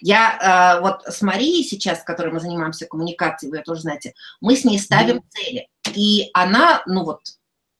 [0.00, 4.56] Я э, вот с Марией сейчас, с которой мы занимаемся коммуникацией, вы тоже знаете, мы
[4.56, 5.68] с ней ставим mm цели.
[5.94, 7.20] И она, ну вот,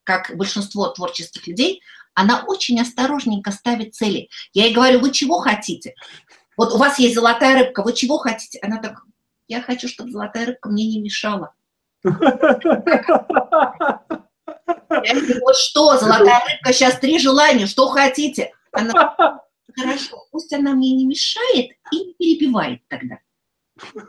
[0.03, 1.81] как большинство творческих людей,
[2.13, 4.29] она очень осторожненько ставит цели.
[4.53, 5.95] Я ей говорю, вы чего хотите?
[6.55, 8.59] Вот у вас есть золотая рыбка, вы чего хотите?
[8.61, 9.01] Она так,
[9.47, 11.55] я хочу, чтобы золотая рыбка мне не мешала.
[14.67, 18.51] Вот что, золотая рыбка, сейчас три желания, что хотите?
[18.71, 18.91] Она,
[19.75, 23.19] хорошо, пусть она мне не мешает и не перебивает тогда.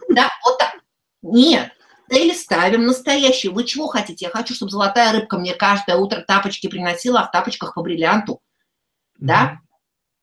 [0.08, 0.76] Да, вот так.
[1.22, 1.72] Нет,
[2.10, 3.52] цели ставим настоящие.
[3.52, 4.26] Вы чего хотите?
[4.26, 8.40] Я хочу, чтобы золотая рыбка мне каждое утро тапочки приносила, а в тапочках по бриллианту.
[9.18, 9.58] Да?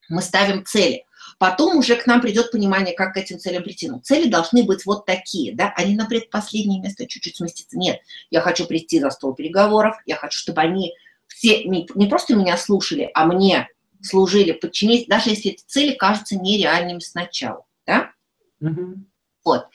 [0.09, 1.05] Мы ставим цели.
[1.43, 3.89] Потом уже к нам придет понимание, как к этим целям прийти.
[3.89, 7.77] Но цели должны быть вот такие, да, они на предпоследнее место чуть-чуть сместиться.
[7.77, 10.93] Нет, я хочу прийти за стол переговоров, я хочу, чтобы они
[11.27, 13.67] все не просто меня слушали, а мне
[14.01, 18.13] служили, подчинились, даже если эти цели кажутся нереальными сначала, да?
[18.61, 18.99] Mm-hmm.
[19.43, 19.67] Вот.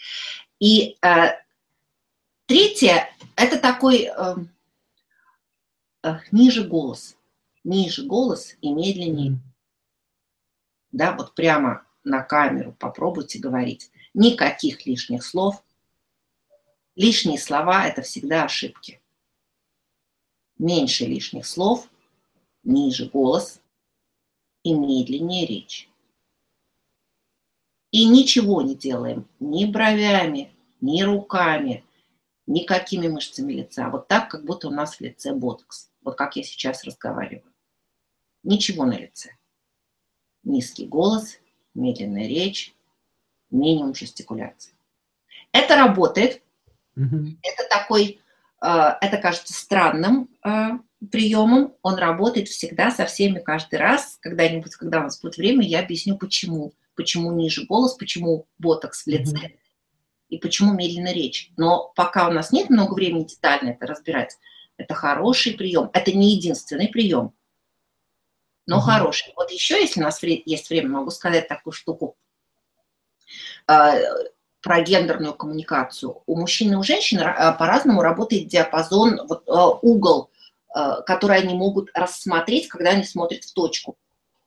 [0.60, 1.32] И э,
[2.46, 4.36] третье, это такой э,
[6.02, 7.14] э, ниже голос,
[7.62, 9.32] ниже голос и медленнее.
[9.32, 9.47] Mm-hmm
[10.92, 13.90] да, вот прямо на камеру попробуйте говорить.
[14.14, 15.62] Никаких лишних слов.
[16.96, 19.00] Лишние слова– это всегда ошибки.
[20.58, 21.88] Меньше лишних слов,
[22.64, 23.60] ниже голос
[24.64, 25.88] и медленнее речь.
[27.90, 31.84] И ничего не делаем ни бровями, ни руками,
[32.46, 33.88] никакими мышцами лица.
[33.90, 35.90] Вот так, как будто у нас в лице ботокс.
[36.02, 37.52] Вот как я сейчас разговариваю.
[38.42, 39.37] Ничего на лице.
[40.48, 41.36] Низкий голос,
[41.74, 42.74] медленная речь,
[43.50, 44.72] минимум жестикуляции.
[45.52, 46.42] Это работает.
[46.96, 47.36] Mm-hmm.
[47.42, 48.20] Это такой,
[48.62, 48.66] э,
[49.00, 50.70] это кажется странным э,
[51.10, 51.74] приемом.
[51.82, 54.16] Он работает всегда со всеми каждый раз.
[54.22, 56.72] Когда-нибудь, когда у нас будет время, я объясню, почему.
[56.94, 59.58] Почему ниже голос, почему ботокс в лице mm-hmm.
[60.30, 61.52] и почему медленная речь.
[61.58, 64.38] Но пока у нас нет много времени детально это разбирать,
[64.78, 65.90] это хороший прием.
[65.92, 67.34] Это не единственный прием,
[68.68, 68.82] но mm-hmm.
[68.82, 69.32] хороший.
[69.34, 72.16] Вот еще, если у нас есть время, могу сказать такую штуку
[73.66, 73.94] а,
[74.60, 76.22] про гендерную коммуникацию.
[76.26, 80.30] У мужчин и у женщин а, по-разному работает диапазон, вот, а, угол,
[81.06, 83.96] который они могут рассмотреть, когда они смотрят в точку.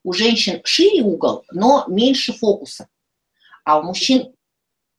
[0.03, 2.88] У женщин шире угол, но меньше фокуса.
[3.65, 4.32] А у мужчин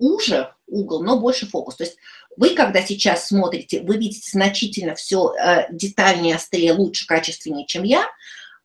[0.01, 1.77] уже угол, но больше фокус.
[1.77, 1.97] То есть
[2.37, 8.05] вы, когда сейчас смотрите, вы видите значительно все э, детальнее, острее, лучше, качественнее, чем я,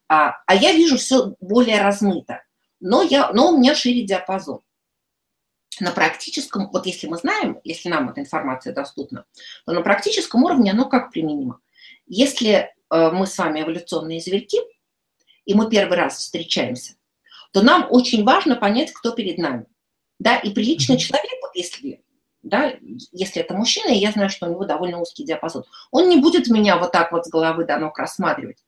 [0.10, 2.44] а, а я вижу все более размыто.
[2.80, 4.62] Но, я, но у меня шире диапазон
[5.80, 9.26] на практическом, вот если мы знаем, если нам эта информация доступна,
[9.66, 11.60] то на практическом уровне оно как применимо.
[12.08, 12.52] Если
[12.90, 14.58] э, мы с вами эволюционные зверьки,
[15.46, 16.96] и мы первый раз встречаемся,
[17.52, 19.66] то нам очень важно понять, кто перед нами.
[20.20, 22.04] Да, и приличный человек, если,
[22.42, 22.74] да,
[23.12, 26.48] если это мужчина, и я знаю, что у него довольно узкий диапазон, он не будет
[26.48, 28.64] меня вот так вот с головы до ног рассматривать,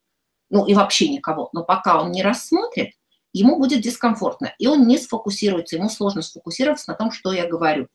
[0.50, 1.50] ну и вообще никого.
[1.54, 2.94] Но пока он не рассмотрит,
[3.34, 7.88] ему будет дискомфортно, и он не сфокусируется, ему сложно сфокусироваться на том, что я говорю.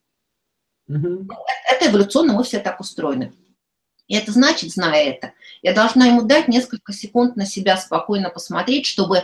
[0.89, 1.29] Угу.
[1.71, 3.33] Это эволюционно, мы все так устроены.
[4.07, 5.33] И это значит, зная это,
[5.63, 9.23] я должна ему дать несколько секунд на себя спокойно посмотреть, чтобы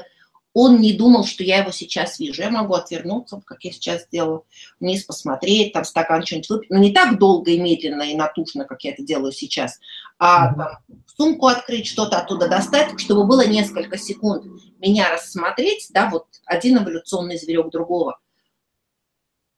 [0.52, 2.42] он не думал, что я его сейчас вижу.
[2.42, 4.44] Я могу отвернуться, как я сейчас делаю,
[4.80, 6.70] вниз посмотреть, там стакан что-нибудь выпить.
[6.70, 9.78] Но не так долго и медленно и натужно, как я это делаю сейчас,
[10.18, 10.78] а там,
[11.16, 14.44] сумку открыть, что-то оттуда достать, чтобы было несколько секунд
[14.80, 18.18] меня рассмотреть, да, вот один эволюционный зверек другого,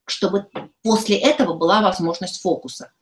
[0.06, 0.48] чтобы
[0.82, 2.92] после этого была возможность фокуса.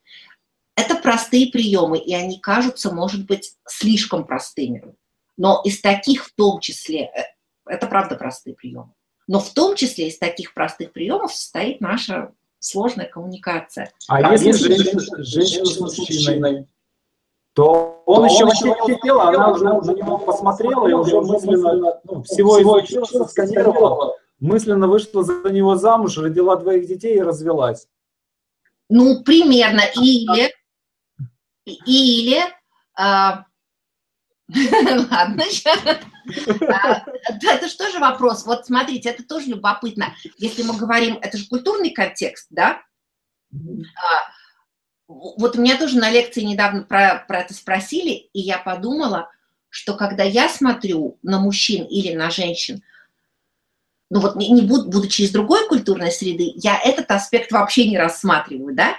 [0.75, 4.95] Это простые приемы, и они кажутся, может быть, слишком простыми.
[5.35, 7.23] Но из таких в том числе э,
[7.65, 8.93] это правда простые приемы.
[9.27, 13.91] Но в том числе из таких простых приемов состоит наша сложная коммуникация.
[14.07, 16.67] А, а если женщина, женщина с мужчиной,
[17.53, 21.99] то он, то еще вообще не хотел, она уже на него посмотрела и уже мысленно
[22.05, 27.87] ну, всего изучила, сканировала, мысленно вышла за него замуж, родила двоих детей и развелась.
[28.89, 29.81] Ну, примерно.
[29.95, 30.53] Или,
[31.65, 32.41] или
[32.93, 33.45] а,
[35.11, 35.43] Ладно.
[36.67, 37.05] А,
[37.41, 38.45] это же тоже вопрос.
[38.45, 40.13] Вот смотрите, это тоже любопытно.
[40.37, 42.81] Если мы говорим, это же культурный контекст, да?
[43.53, 44.31] А,
[45.07, 49.29] вот меня тоже на лекции недавно про, про это спросили, и я подумала,
[49.69, 52.83] что когда я смотрю на мужчин или на женщин,
[54.09, 57.97] ну вот не, не буд, будучи из другой культурной среды, я этот аспект вообще не
[57.97, 58.95] рассматриваю, да?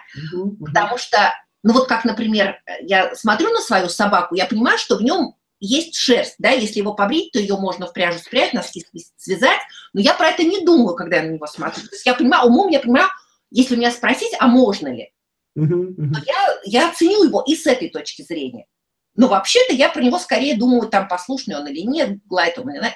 [0.64, 5.02] Потому что, ну вот как, например, я смотрю на свою собаку, я понимаю, что в
[5.02, 5.34] нем
[5.64, 8.84] есть шерсть, да, если его побрить, то ее можно в пряжу спрятать, носки
[9.16, 9.60] связать,
[9.92, 11.84] но я про это не думаю, когда я на него смотрю.
[11.84, 13.08] То есть я понимаю, умом я понимаю,
[13.50, 15.12] если меня спросить, а можно ли,
[15.54, 18.66] то я, я оценю его и с этой точки зрения.
[19.14, 22.82] Но вообще-то я про него скорее думаю, там, послушный он или нет, гладит он или
[22.82, 22.94] нет.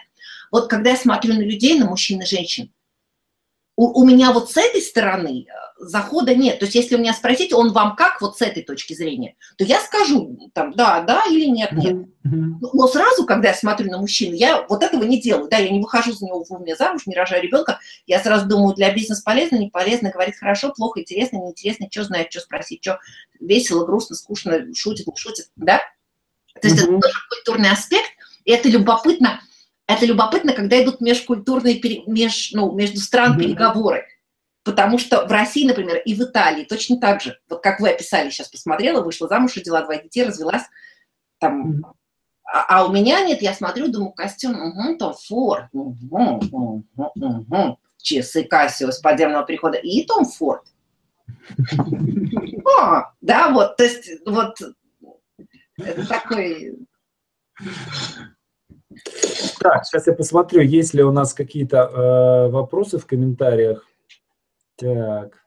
[0.51, 2.73] Вот когда я смотрю на людей, на мужчин и женщин,
[3.77, 6.59] у, у меня вот с этой стороны э, захода нет.
[6.59, 9.65] То есть если у меня спросить, он вам как вот с этой точки зрения, то
[9.65, 11.95] я скажу там да, да или нет, нет.
[11.95, 12.71] Mm-hmm.
[12.73, 15.49] Но сразу, когда я смотрю на мужчину, я вот этого не делаю.
[15.51, 17.79] Да, я не выхожу за него в уме замуж, не рожаю ребенка.
[18.07, 22.33] Я сразу думаю, для бизнеса полезно, не полезно, говорит хорошо, плохо, интересно, неинтересно, что знает,
[22.33, 22.99] что спросить, что
[23.39, 25.81] весело, грустно, скучно, шутит, не шутит, да?
[26.61, 26.99] То есть mm-hmm.
[26.99, 28.11] это тоже культурный аспект,
[28.45, 29.41] и это любопытно–
[29.87, 34.07] это любопытно, когда идут межкультурные, меж, ну, между стран переговоры.
[34.65, 38.31] Потому что в России, например, и в Италии точно так же, вот как вы описали,
[38.31, 40.65] сейчас посмотрела, вышла замуж, родила два детей, развелась,
[41.39, 41.85] там,
[42.43, 47.79] а, а у меня нет, я смотрю, думаю, костюм, угу, Том Форд, угу, угу, угу,
[47.99, 50.65] часы Кассио с подземного перехода, и Том Форд.
[52.65, 54.57] О, да, вот, то есть, вот,
[55.77, 56.77] это такой
[59.61, 63.87] так, сейчас я посмотрю, есть ли у нас какие-то э, вопросы в комментариях.
[64.77, 65.43] Так.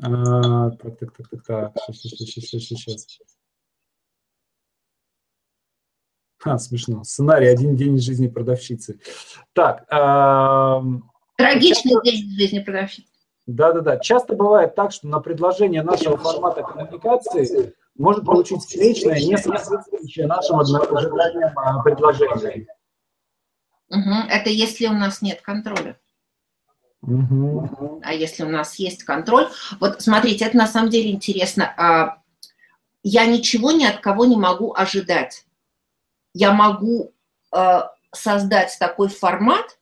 [0.00, 1.72] А, так, так, так, так, так.
[1.92, 3.38] Сейчас, сейчас, сейчас, сейчас.
[6.44, 7.02] А, смешно.
[7.02, 9.00] Сценарий «Один день из жизни продавщицы».
[9.52, 9.82] Так.
[9.92, 10.80] Э,
[11.36, 12.10] Трагичный часто...
[12.10, 13.08] день из жизни продавщицы.
[13.46, 13.98] Да-да-да.
[13.98, 20.60] Часто бывает так, что на предложение нашего формата коммуникации может получить встречное, не соответствующее нашим
[20.60, 22.66] ожиданиям а, предложение.
[23.90, 24.28] Угу.
[24.30, 25.98] Это если у нас нет контроля.
[27.02, 28.00] Угу.
[28.04, 29.48] А если у нас есть контроль,
[29.80, 31.72] вот смотрите, это на самом деле интересно.
[31.76, 32.22] А,
[33.02, 35.44] я ничего ни от кого не могу ожидать.
[36.34, 37.12] Я могу
[37.52, 39.77] а, создать такой формат,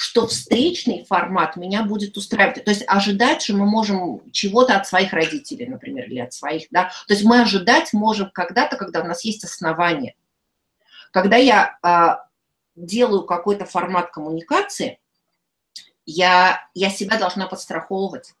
[0.00, 2.64] что встречный формат меня будет устраивать.
[2.64, 6.92] То есть ожидать же мы можем чего-то от своих родителей, например, или от своих, да.
[7.08, 10.14] То есть мы ожидать можем когда-то, когда у нас есть основания.
[11.10, 12.26] Когда я а,
[12.76, 15.00] делаю какой-то формат коммуникации,
[16.06, 18.34] я, я себя должна подстраховывать.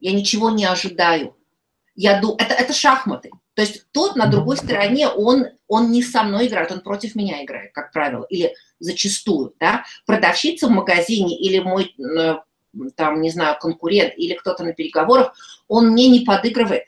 [0.00, 1.34] Я ничего не ожидаю.
[1.94, 3.30] Я, это, это шахматы.
[3.60, 7.44] То есть тот на другой стороне, он, он не со мной играет, он против меня
[7.44, 9.84] играет, как правило, или зачастую, да.
[10.06, 12.36] Продавщица в магазине или мой, э,
[12.96, 15.34] там, не знаю, конкурент или кто-то на переговорах,
[15.68, 16.84] он мне не подыгрывает.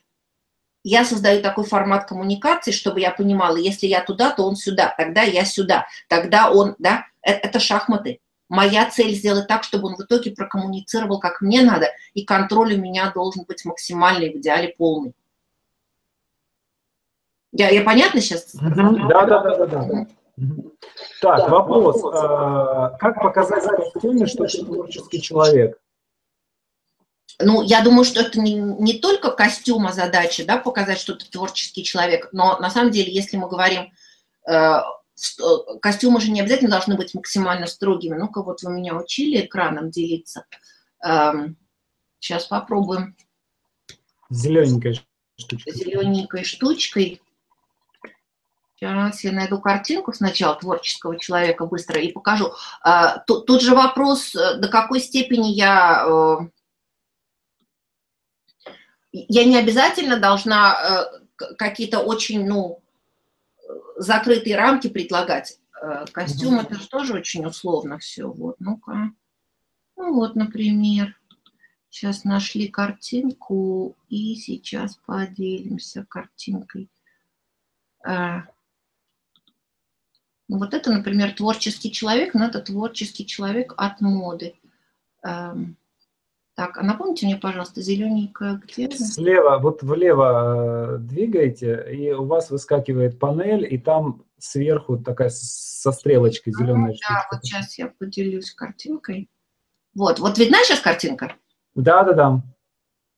[0.83, 5.21] Я создаю такой формат коммуникации, чтобы я понимала, если я туда, то он сюда, тогда
[5.21, 8.21] я сюда, тогда он, да, это, это шахматы.
[8.49, 12.79] Моя цель сделать так, чтобы он в итоге прокоммуницировал, как мне надо, и контроль у
[12.79, 15.13] меня должен быть максимальный, в идеале полный.
[17.53, 18.55] Я, я понятно сейчас?
[18.55, 20.07] Да, да, да, да, да.
[21.21, 22.03] Так, вопрос.
[22.05, 25.79] А, как показать в костюме, что ты творческий человек?
[27.39, 31.85] Ну, я думаю, что это не, не только костюма задача, да, показать, что ты творческий
[31.85, 33.93] человек, но на самом деле, если мы говорим,
[34.49, 34.79] э,
[35.81, 38.17] костюмы же не обязательно должны быть максимально строгими.
[38.17, 40.47] Ну-ка, вот вы меня учили экраном делиться.
[41.05, 41.57] Эм,
[42.19, 43.17] сейчас попробуем.
[44.31, 45.03] Зелененькой
[45.39, 45.73] штучкой.
[45.73, 47.21] Зелененькой штучкой.
[48.83, 52.51] Сейчас я найду картинку сначала творческого человека быстро и покажу.
[52.83, 56.05] А, тут, тут же вопрос, э, до какой степени я...
[56.05, 56.39] Э,
[59.13, 60.75] я не обязательно должна
[61.39, 62.83] э, какие-то очень, ну,
[63.99, 65.61] закрытые рамки предлагать.
[66.11, 68.27] Костюм это же тоже очень условно все.
[68.27, 69.13] Вот, ну-ка.
[69.97, 71.17] Ну вот, например,
[71.89, 76.91] сейчас нашли картинку и сейчас поделимся картинкой.
[80.53, 84.53] Ну, вот это, например, творческий человек, но это творческий человек от моды.
[85.25, 85.79] Эм,
[86.55, 88.91] так, а напомните мне, пожалуйста, зелененькая где?
[88.91, 95.91] Слева, вот влево э, двигаете, и у вас выскакивает панель, и там сверху такая со
[95.91, 96.95] стрелочкой зеленая.
[97.09, 99.31] Да, вот сейчас я поделюсь картинкой.
[99.95, 101.35] Вот, вот видна сейчас картинка?
[101.75, 102.43] Да, да, да.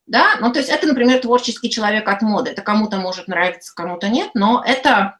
[0.06, 2.52] Да, ну то есть это, например, творческий человек от моды.
[2.52, 5.18] Это кому-то может нравиться, кому-то нет, но это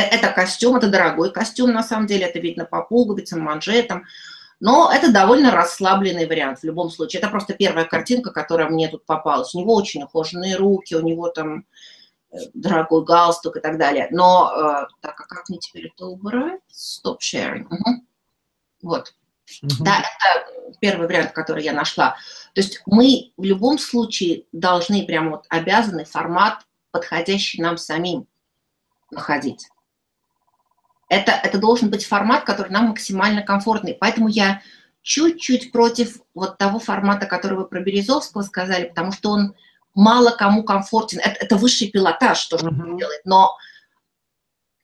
[0.00, 4.04] это костюм, это дорогой костюм, на самом деле, это видно по пуговицам, манжетам,
[4.60, 7.20] но это довольно расслабленный вариант в любом случае.
[7.20, 9.54] Это просто первая картинка, которая мне тут попалась.
[9.54, 11.66] У него очень ухоженные руки, у него там
[12.30, 14.08] э, дорогой галстук и так далее.
[14.10, 16.60] Но, э, так, а как мне теперь это убрать?
[16.72, 17.66] Stop sharing.
[17.66, 18.04] Угу.
[18.82, 19.14] Вот.
[19.62, 19.84] Угу.
[19.84, 22.16] Да, это первый вариант, который я нашла.
[22.54, 28.26] То есть мы в любом случае должны прямо вот обязаны формат, подходящий нам самим,
[29.10, 29.68] находить
[31.08, 33.96] это, это должен быть формат, который нам максимально комфортный.
[33.98, 34.62] Поэтому я
[35.02, 39.54] чуть-чуть против вот того формата, который вы про Березовского сказали, потому что он
[39.94, 41.20] мало кому комфортен.
[41.20, 43.20] Это, это высший пилотаж, то, что он делает.
[43.24, 43.56] Но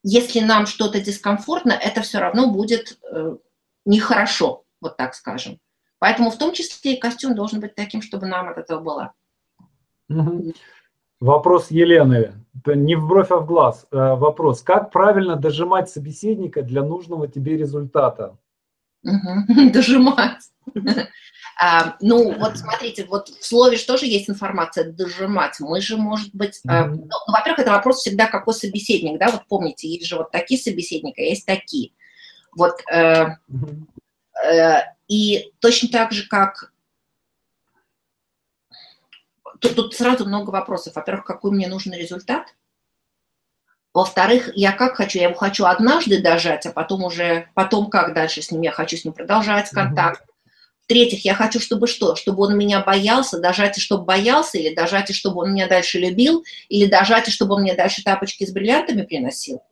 [0.05, 3.37] если нам что-то дискомфортно, это все равно будет э,
[3.85, 5.61] нехорошо, вот так скажем.
[5.99, 9.13] Поэтому в том числе и костюм должен быть таким, чтобы нам от этого было.
[10.11, 10.55] Uh-huh.
[11.23, 12.33] Вопрос Елены.
[12.67, 13.87] Не в бровь, а в глаз.
[13.93, 14.61] Э, вопрос.
[14.61, 18.37] Как правильно дожимать собеседника для нужного тебе результата?
[19.05, 20.43] Дожимать.
[21.61, 25.61] А, ну, вот смотрите, вот в слове же есть информация «дожимать».
[25.61, 26.61] Мы же, может быть...
[26.67, 30.61] А, ну, во-первых, это вопрос всегда, какой собеседник, да, вот помните, есть же вот такие
[30.61, 31.93] собеседники, а есть такие.
[32.57, 33.27] Вот, э,
[34.45, 36.72] э, и точно так же, как
[39.61, 40.95] тут, тут сразу много вопросов.
[40.95, 42.55] Во-первых, какой мне нужен результат?
[43.95, 45.19] Во-вторых, я как хочу?
[45.19, 48.63] Я его хочу однажды дожать, а потом уже, потом как дальше с ним?
[48.63, 50.25] Я хочу с ним продолжать контакт.
[50.85, 52.17] В-третьих, я хочу, чтобы что?
[52.17, 55.99] Чтобы он меня боялся, дожать и чтобы боялся, или дожать и чтобы он меня дальше
[55.99, 59.63] любил, или дожать и чтобы он мне дальше тапочки с бриллиантами приносил.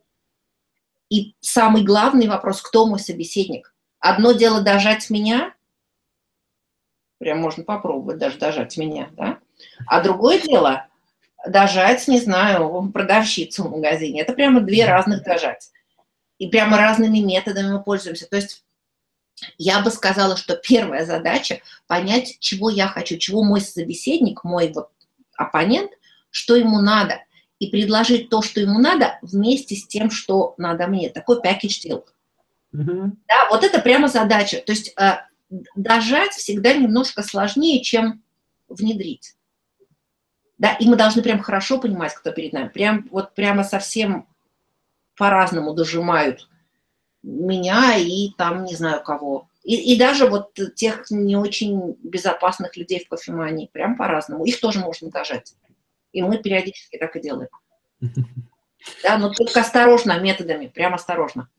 [1.09, 3.73] И самый главный вопрос, кто мой собеседник?
[3.99, 5.53] Одно дело дожать меня,
[7.21, 9.40] прям можно попробовать даже дожать меня, да?
[9.85, 10.87] А другое дело
[11.47, 14.21] дожать, не знаю, продавщицу в магазине.
[14.21, 15.71] Это прямо две разных дожать.
[16.37, 18.27] И прямо разными методами мы пользуемся.
[18.27, 18.63] То есть
[19.57, 24.89] я бы сказала, что первая задача– понять, чего я хочу, чего мой собеседник, мой вот
[25.35, 25.91] оппонент
[26.31, 27.21] что ему надо,
[27.59, 31.09] и предложить то, что ему надо, вместе с тем, что надо мне.
[31.09, 32.03] Такой package deal.
[32.73, 33.11] Mm-hmm.
[33.27, 34.63] Да, вот это прямо задача.
[34.65, 35.17] То есть э,
[35.75, 38.23] дожать всегда немножко сложнее, чем
[38.67, 39.35] внедрить.
[40.61, 42.67] Да, и мы должны прям хорошо понимать, кто перед нами.
[42.67, 44.27] Прям, вот прямо совсем
[45.17, 46.47] по-разному дожимают
[47.23, 49.49] меня и там не знаю кого.
[49.63, 54.45] И, и даже вот тех не очень безопасных людей в кофемании, прям по-разному.
[54.45, 55.55] Их тоже можно дожать.
[56.11, 57.49] И мы периодически так и делаем.
[59.03, 61.49] Да, но только осторожно методами, прям осторожно.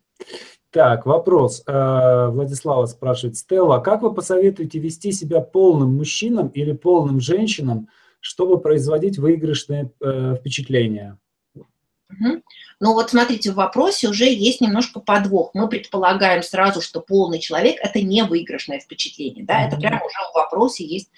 [0.73, 1.63] Так, вопрос.
[1.69, 3.37] Э, Владислава спрашивает.
[3.37, 7.89] Стелла, как вы посоветуете вести себя полным мужчинам или полным женщинам,
[8.23, 11.19] чтобы производить выигрышные э, впечатления?
[11.55, 12.43] Угу.
[12.81, 15.51] Ну вот смотрите, в вопросе уже есть немножко подвох.
[15.55, 19.45] Мы предполагаем сразу, что полный человек– это не выигрышное впечатление.
[19.45, 19.67] Да?
[19.67, 21.11] Это прямо уже в вопросе есть.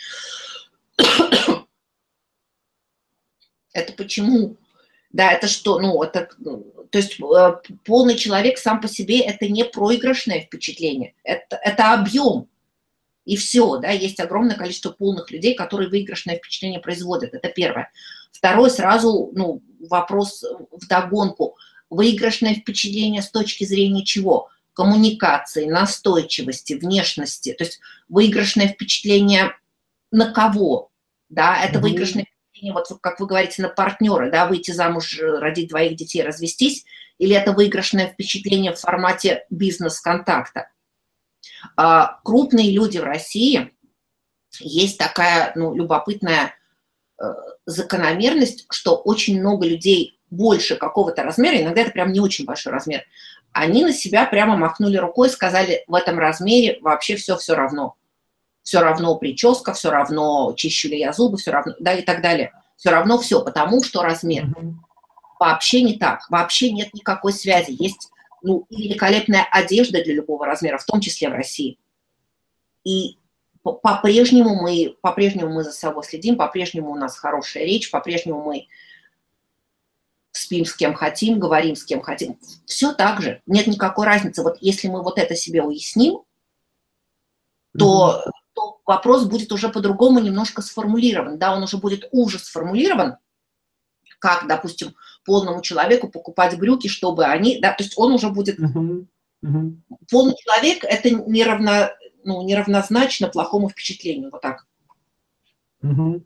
[3.73, 4.57] это почему?
[5.13, 5.79] Да, это что?
[5.79, 6.29] Ну, это,
[6.91, 12.49] то есть э, полный человек сам по себе– это не проигрышное впечатление, это, это объем
[13.25, 17.91] и все, да, есть огромное количество полных людей, которые выигрышное впечатление производят, это первое.
[18.33, 21.57] Второе, сразу, ну, вопрос в догонку.
[21.89, 24.51] Выигрышное впечатление с точки зрения чего?
[24.75, 27.53] Коммуникации, настойчивости, внешности.
[27.53, 29.53] То есть выигрышное впечатление
[30.11, 30.91] на кого?
[31.29, 31.83] Да, это mm-hmm.
[31.83, 36.85] выигрышное впечатление, вот как вы говорите, на партнера, да, выйти замуж, родить двоих детей, развестись,
[37.19, 40.69] или это выигрышное впечатление в формате бизнес-контакта?
[41.77, 43.73] А, крупные люди в России,
[44.61, 46.55] есть такая ну, любопытная
[47.21, 47.25] э,
[47.67, 53.05] закономерность, что очень много людей больше какого-то размера, иногда это прям не очень большой размер,
[53.53, 57.95] они на себя прямо махнули рукой, сказали, в этом размере вообще все все равно.
[58.63, 62.53] Все равно прическа, все равно чищу ли я зубы, все равно, да, и так далее.
[62.77, 64.49] Все равно все, потому что размер.
[65.39, 67.77] Вообще не так, вообще нет никакой связи.
[67.79, 68.11] Есть
[68.45, 71.79] ну, и великолепная одежда для любого размера, в том числе в России.
[72.85, 73.19] И
[73.63, 78.69] по-прежнему мы, по-прежнему мы за собой следим, по-прежнему у нас хорошая речь, по-прежнему мы
[80.33, 82.39] спим с кем хотим, говорим с кем хотим.
[82.67, 84.43] Все так же, нет никакой разницы.
[84.43, 86.21] Вот если мы вот это себе уясним,
[87.79, 88.31] то, mm-hmm.
[88.53, 91.39] то вопрос будет уже по-другому немножко сформулирован.
[91.39, 93.17] Да, он уже будет уже сформулирован,
[94.19, 94.95] как, допустим,
[95.25, 98.59] полному человеку покупать брюки, чтобы они, да, то есть он уже будет...
[98.59, 99.07] Uh-huh.
[99.45, 99.73] Uh-huh.
[100.11, 101.91] Полный человек– это неравно,
[102.25, 104.67] ну, неравнозначно плохому впечатлению, вот так.
[105.83, 106.23] Uh-huh.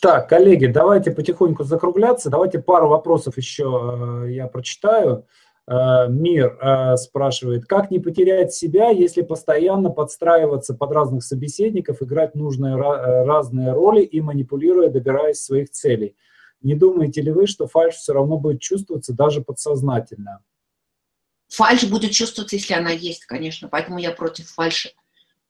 [0.00, 2.30] Так, коллеги, давайте потихоньку закругляться.
[2.30, 5.26] Давайте пару вопросов еще э, я прочитаю.
[5.66, 12.34] Э, Мир э, спрашивает, как не потерять себя, если постоянно подстраиваться под разных собеседников, играть
[12.34, 16.14] нужные разные роли и манипулируя, добираясь своих целей?
[16.62, 20.42] Не думаете ли вы, что фальш все равно будет чувствоваться даже подсознательно?
[21.48, 24.92] Фальш будет чувствоваться, если она есть, конечно, поэтому я против фальши.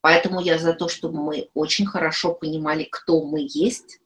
[0.01, 3.99] Поэтому я за то, чтобы мы очень хорошо понимали, кто мы есть.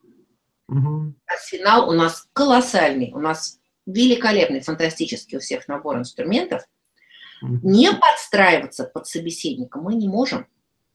[0.67, 1.13] Угу.
[1.25, 6.63] Арсенал у нас колоссальный, у нас великолепный, фантастический у всех набор инструментов.
[7.41, 7.59] Угу.
[7.63, 10.47] Не подстраиваться под собеседника мы не можем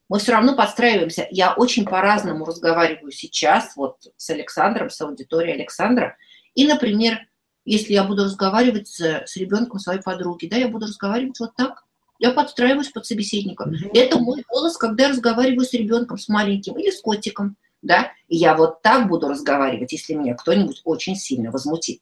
[0.08, 1.26] мы все равно подстраиваемся.
[1.30, 6.16] Я очень по-разному разговариваю сейчас вот с Александром, с аудиторией Александра.
[6.54, 7.26] И, например,
[7.64, 11.84] если я буду разговаривать с, с ребенком своей подруги, да, я буду разговаривать вот так.
[12.18, 13.68] Я подстраиваюсь под собеседника.
[13.68, 13.90] Mm-hmm.
[13.92, 18.12] Это мой голос, когда я разговариваю с ребенком, с маленьким или с котиком, да.
[18.28, 22.00] И я вот так буду разговаривать, если меня кто-нибудь очень сильно возмутит.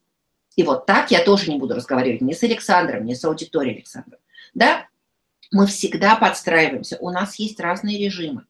[0.55, 4.19] И вот так я тоже не буду разговаривать ни с Александром, ни с аудиторией Александра.
[4.53, 4.87] Да,
[5.51, 8.45] мы всегда подстраиваемся, у нас есть разные режимы.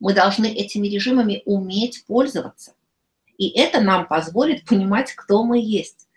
[0.00, 2.74] Мы должны этими режимами уметь пользоваться.
[3.38, 6.08] И это нам позволит понимать, кто мы есть.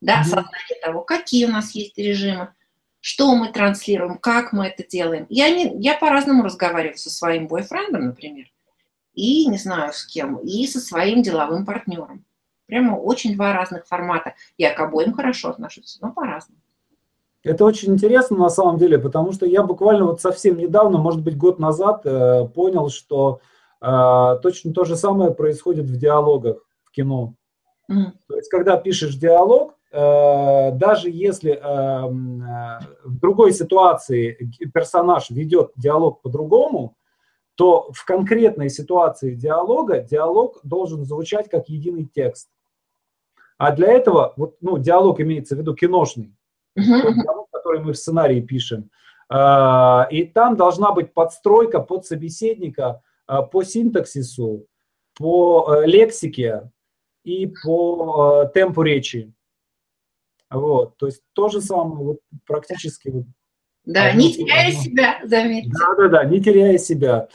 [0.00, 0.24] Да, mm-hmm.
[0.24, 2.52] сознание того, какие у нас есть режимы,
[3.00, 5.26] что мы транслируем, как мы это делаем.
[5.28, 8.46] Я, не, я по-разному разговариваю со своим бойфрендом, например,
[9.14, 12.24] и не знаю с кем, и со своим деловым партнером.
[12.66, 14.34] Прямо очень два разных формата.
[14.56, 16.61] Я к обоим хорошо отношусь, но по-разному.
[17.44, 21.36] Это очень интересно на самом деле, потому что я буквально вот совсем недавно, может быть,
[21.36, 23.40] год назад, э, понял, что
[23.80, 27.34] э, точно то же самое происходит в диалогах в кино.
[27.90, 28.12] Mm.
[28.28, 34.38] То есть, когда пишешь диалог, э, даже если в другой ситуации
[34.72, 36.96] персонаж ведет диалог по-другому,
[37.56, 42.48] то в конкретной ситуации диалога диалог должен звучать как единый текст.
[43.58, 46.34] А для этого, вот, ну, диалог имеется в виду киношный,
[46.78, 47.46] uh-huh.
[47.52, 48.90] который мы в сценарии пишем.
[49.28, 54.66] А, и там должна быть подстройка под собеседника а, по синтаксису,
[55.14, 56.70] по э, лексике,
[57.24, 59.32] и по э, темпу речи.
[60.50, 63.24] Вот, то есть то же самое, вот практически.
[63.84, 65.70] Да, не теряя себя, заметьте.
[65.70, 67.28] Да, да, да, не теряя себя.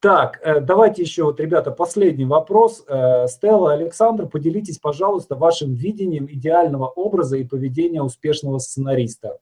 [0.00, 2.84] Так, э, давайте еще, вот, ребята, последний вопрос.
[2.86, 9.38] Э, Стелла, Александр, поделитесь, пожалуйста, вашим видением идеального образа и поведения успешного сценариста.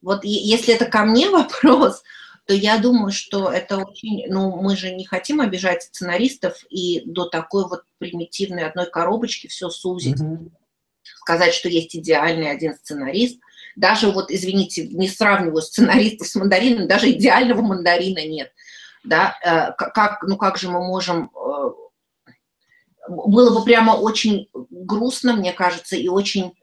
[0.00, 2.02] Вот если это ко мне вопрос,
[2.46, 7.28] то я думаю, что это очень, ну, мы же не хотим обижать сценаристов и до
[7.28, 10.50] такой вот примитивной одной коробочки все сузить, mm-hmm.
[11.20, 13.40] сказать, что есть идеальный один сценарист.
[13.76, 18.52] Даже вот, извините, не сравниваю сценаристов с мандарином, даже идеального мандарина нет.
[19.04, 21.70] Да, э, как, ну как же мы можем э,
[23.08, 26.54] было бы прямо очень грустно, мне кажется, и очень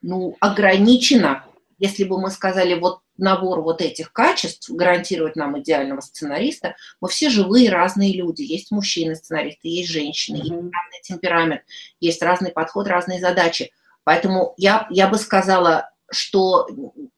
[0.00, 1.44] ну, ограничено,
[1.78, 7.28] если бы мы сказали, вот набор вот этих качеств гарантировать нам идеального сценариста, мы все
[7.28, 8.42] живые разные люди.
[8.42, 10.42] Есть мужчины-сценаристы, есть женщины, mm-hmm.
[10.42, 11.62] есть разный темперамент,
[12.00, 13.72] есть разный подход, разные задачи.
[14.04, 16.68] Поэтому я, я бы сказала, что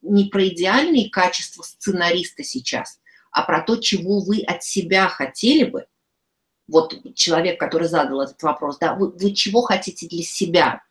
[0.03, 3.01] не про идеальные качества сценариста сейчас,
[3.31, 5.87] а про то, чего вы от себя хотели бы.
[6.67, 10.83] Вот человек, который задал этот вопрос, да, вы, вы чего хотите для себя?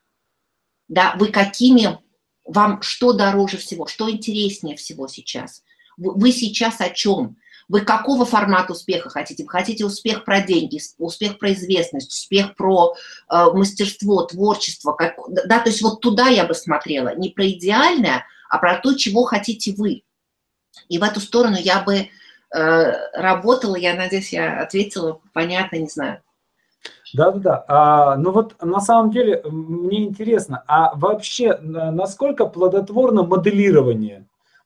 [0.88, 2.00] Да, вы какими
[2.46, 5.64] вам что дороже всего, что интереснее всего сейчас?
[5.98, 7.38] Вы сейчас о чем?
[7.70, 9.44] Вы какого формата успеха хотите?
[9.44, 12.96] Вы хотите успех про деньги, успех про известность, успех про
[13.32, 14.94] э, мастерство, творчество?
[14.94, 17.16] Как, да, то есть вот туда я бы смотрела.
[17.16, 20.02] Не про идеальное, а про то, чего хотите вы.
[20.88, 22.08] И в эту сторону я бы
[22.56, 23.76] э, работала.
[23.76, 26.24] Я надеюсь, я ответила понятно, не знаю.
[27.14, 27.66] Да-да-да.
[27.68, 34.26] А, ну вот на самом деле мне интересно, а вообще насколько плодотворно моделирование?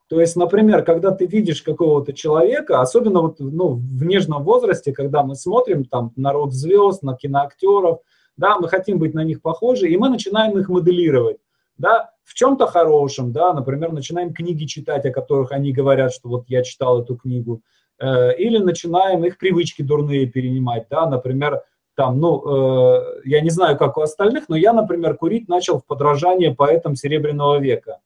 [0.09, 5.23] То есть, например, когда ты видишь какого-то человека, особенно вот, ну, в нежном возрасте, когда
[5.23, 7.99] мы смотрим там на род звезд, на киноактеров,
[8.38, 11.38] да, мы хотим быть на них похожи, и мы начинаем их моделировать,
[11.77, 16.45] да, в чем-то хорошем, да, например, начинаем книги читать, о которых они говорят, что вот
[16.47, 17.61] я читал эту книгу,
[17.99, 21.63] э, или начинаем их привычки дурные перенимать, да, например,
[21.95, 25.85] там, ну, э, я не знаю, как у остальных, но я, например, курить начал в
[25.85, 27.99] подражание поэтам Серебряного века,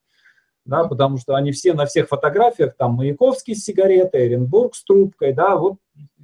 [0.68, 5.34] да, потому что они все на всех фотографиях, там, Маяковский с сигаретой, Эренбург с трубкой,
[5.34, 5.78] да, вот,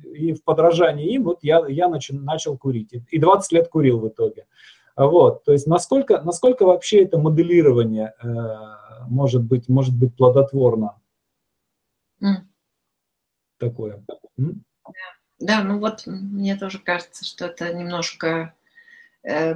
[0.03, 4.07] и в подражании им вот я, я начал, начал курить, и 20 лет курил в
[4.09, 4.45] итоге.
[4.95, 8.27] Вот, то есть насколько, насколько вообще это моделирование э,
[9.07, 10.99] может, быть, может быть плодотворно?
[12.21, 12.43] Mm.
[13.57, 14.03] Такое.
[14.39, 14.57] Mm?
[15.39, 18.53] Да, ну вот мне тоже кажется, что это немножко
[19.23, 19.55] э,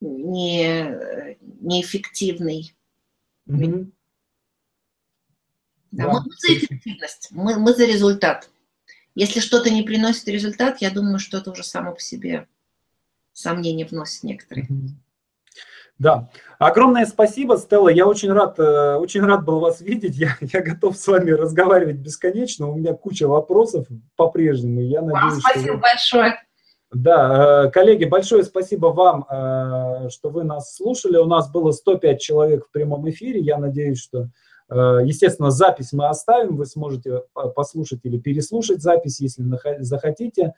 [0.00, 0.98] не,
[1.60, 2.74] неэффективный.
[3.52, 3.92] Mm-hmm.
[5.92, 6.12] Да, да.
[6.12, 8.48] Мы, мы за эффективность, мы, мы за результат.
[9.14, 12.48] Если что-то не приносит результат, я думаю, что это уже само по себе
[13.32, 14.66] сомнения вносит некоторые.
[14.66, 14.88] Mm-hmm.
[15.98, 17.88] Да, огромное спасибо, Стелла.
[17.88, 20.16] Я очень рад, э, очень рад был вас видеть.
[20.16, 22.68] Я, я готов с вами разговаривать бесконечно.
[22.68, 24.80] У меня куча вопросов по-прежнему.
[24.80, 25.76] Я надеюсь, спасибо что...
[25.78, 26.42] большое.
[26.92, 31.16] Да, э, коллеги, большое спасибо вам, э, что вы нас слушали.
[31.16, 33.40] У нас было 105 человек в прямом эфире.
[33.40, 34.28] Я надеюсь, что,
[34.68, 36.56] естественно, запись мы оставим.
[36.56, 37.22] Вы сможете
[37.54, 39.42] послушать или переслушать запись, если
[39.80, 40.54] захотите.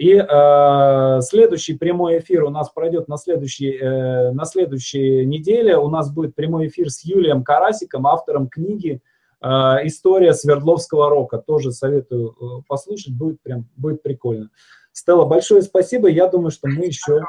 [0.00, 5.76] И э, следующий прямой эфир у нас пройдет на следующей, э, на следующей неделе.
[5.76, 9.02] У нас будет прямой эфир с Юлием Карасиком, автором книги
[9.42, 9.46] э,
[9.84, 11.36] «История Свердловского рока».
[11.36, 14.48] Тоже советую э, послушать, будет прям будет прикольно.
[14.92, 16.08] Стелла, большое спасибо.
[16.08, 17.20] Я думаю, что мы еще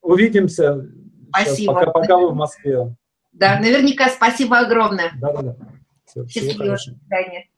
[0.00, 0.86] увидимся.
[1.28, 1.56] Спасибо.
[1.56, 2.96] Сейчас, пока, пока вы в Москве.
[3.32, 5.12] Да, наверняка спасибо огромное.
[5.20, 5.56] Да, да, да.
[6.04, 6.72] Все, Счастливо.
[6.72, 7.48] До свидания.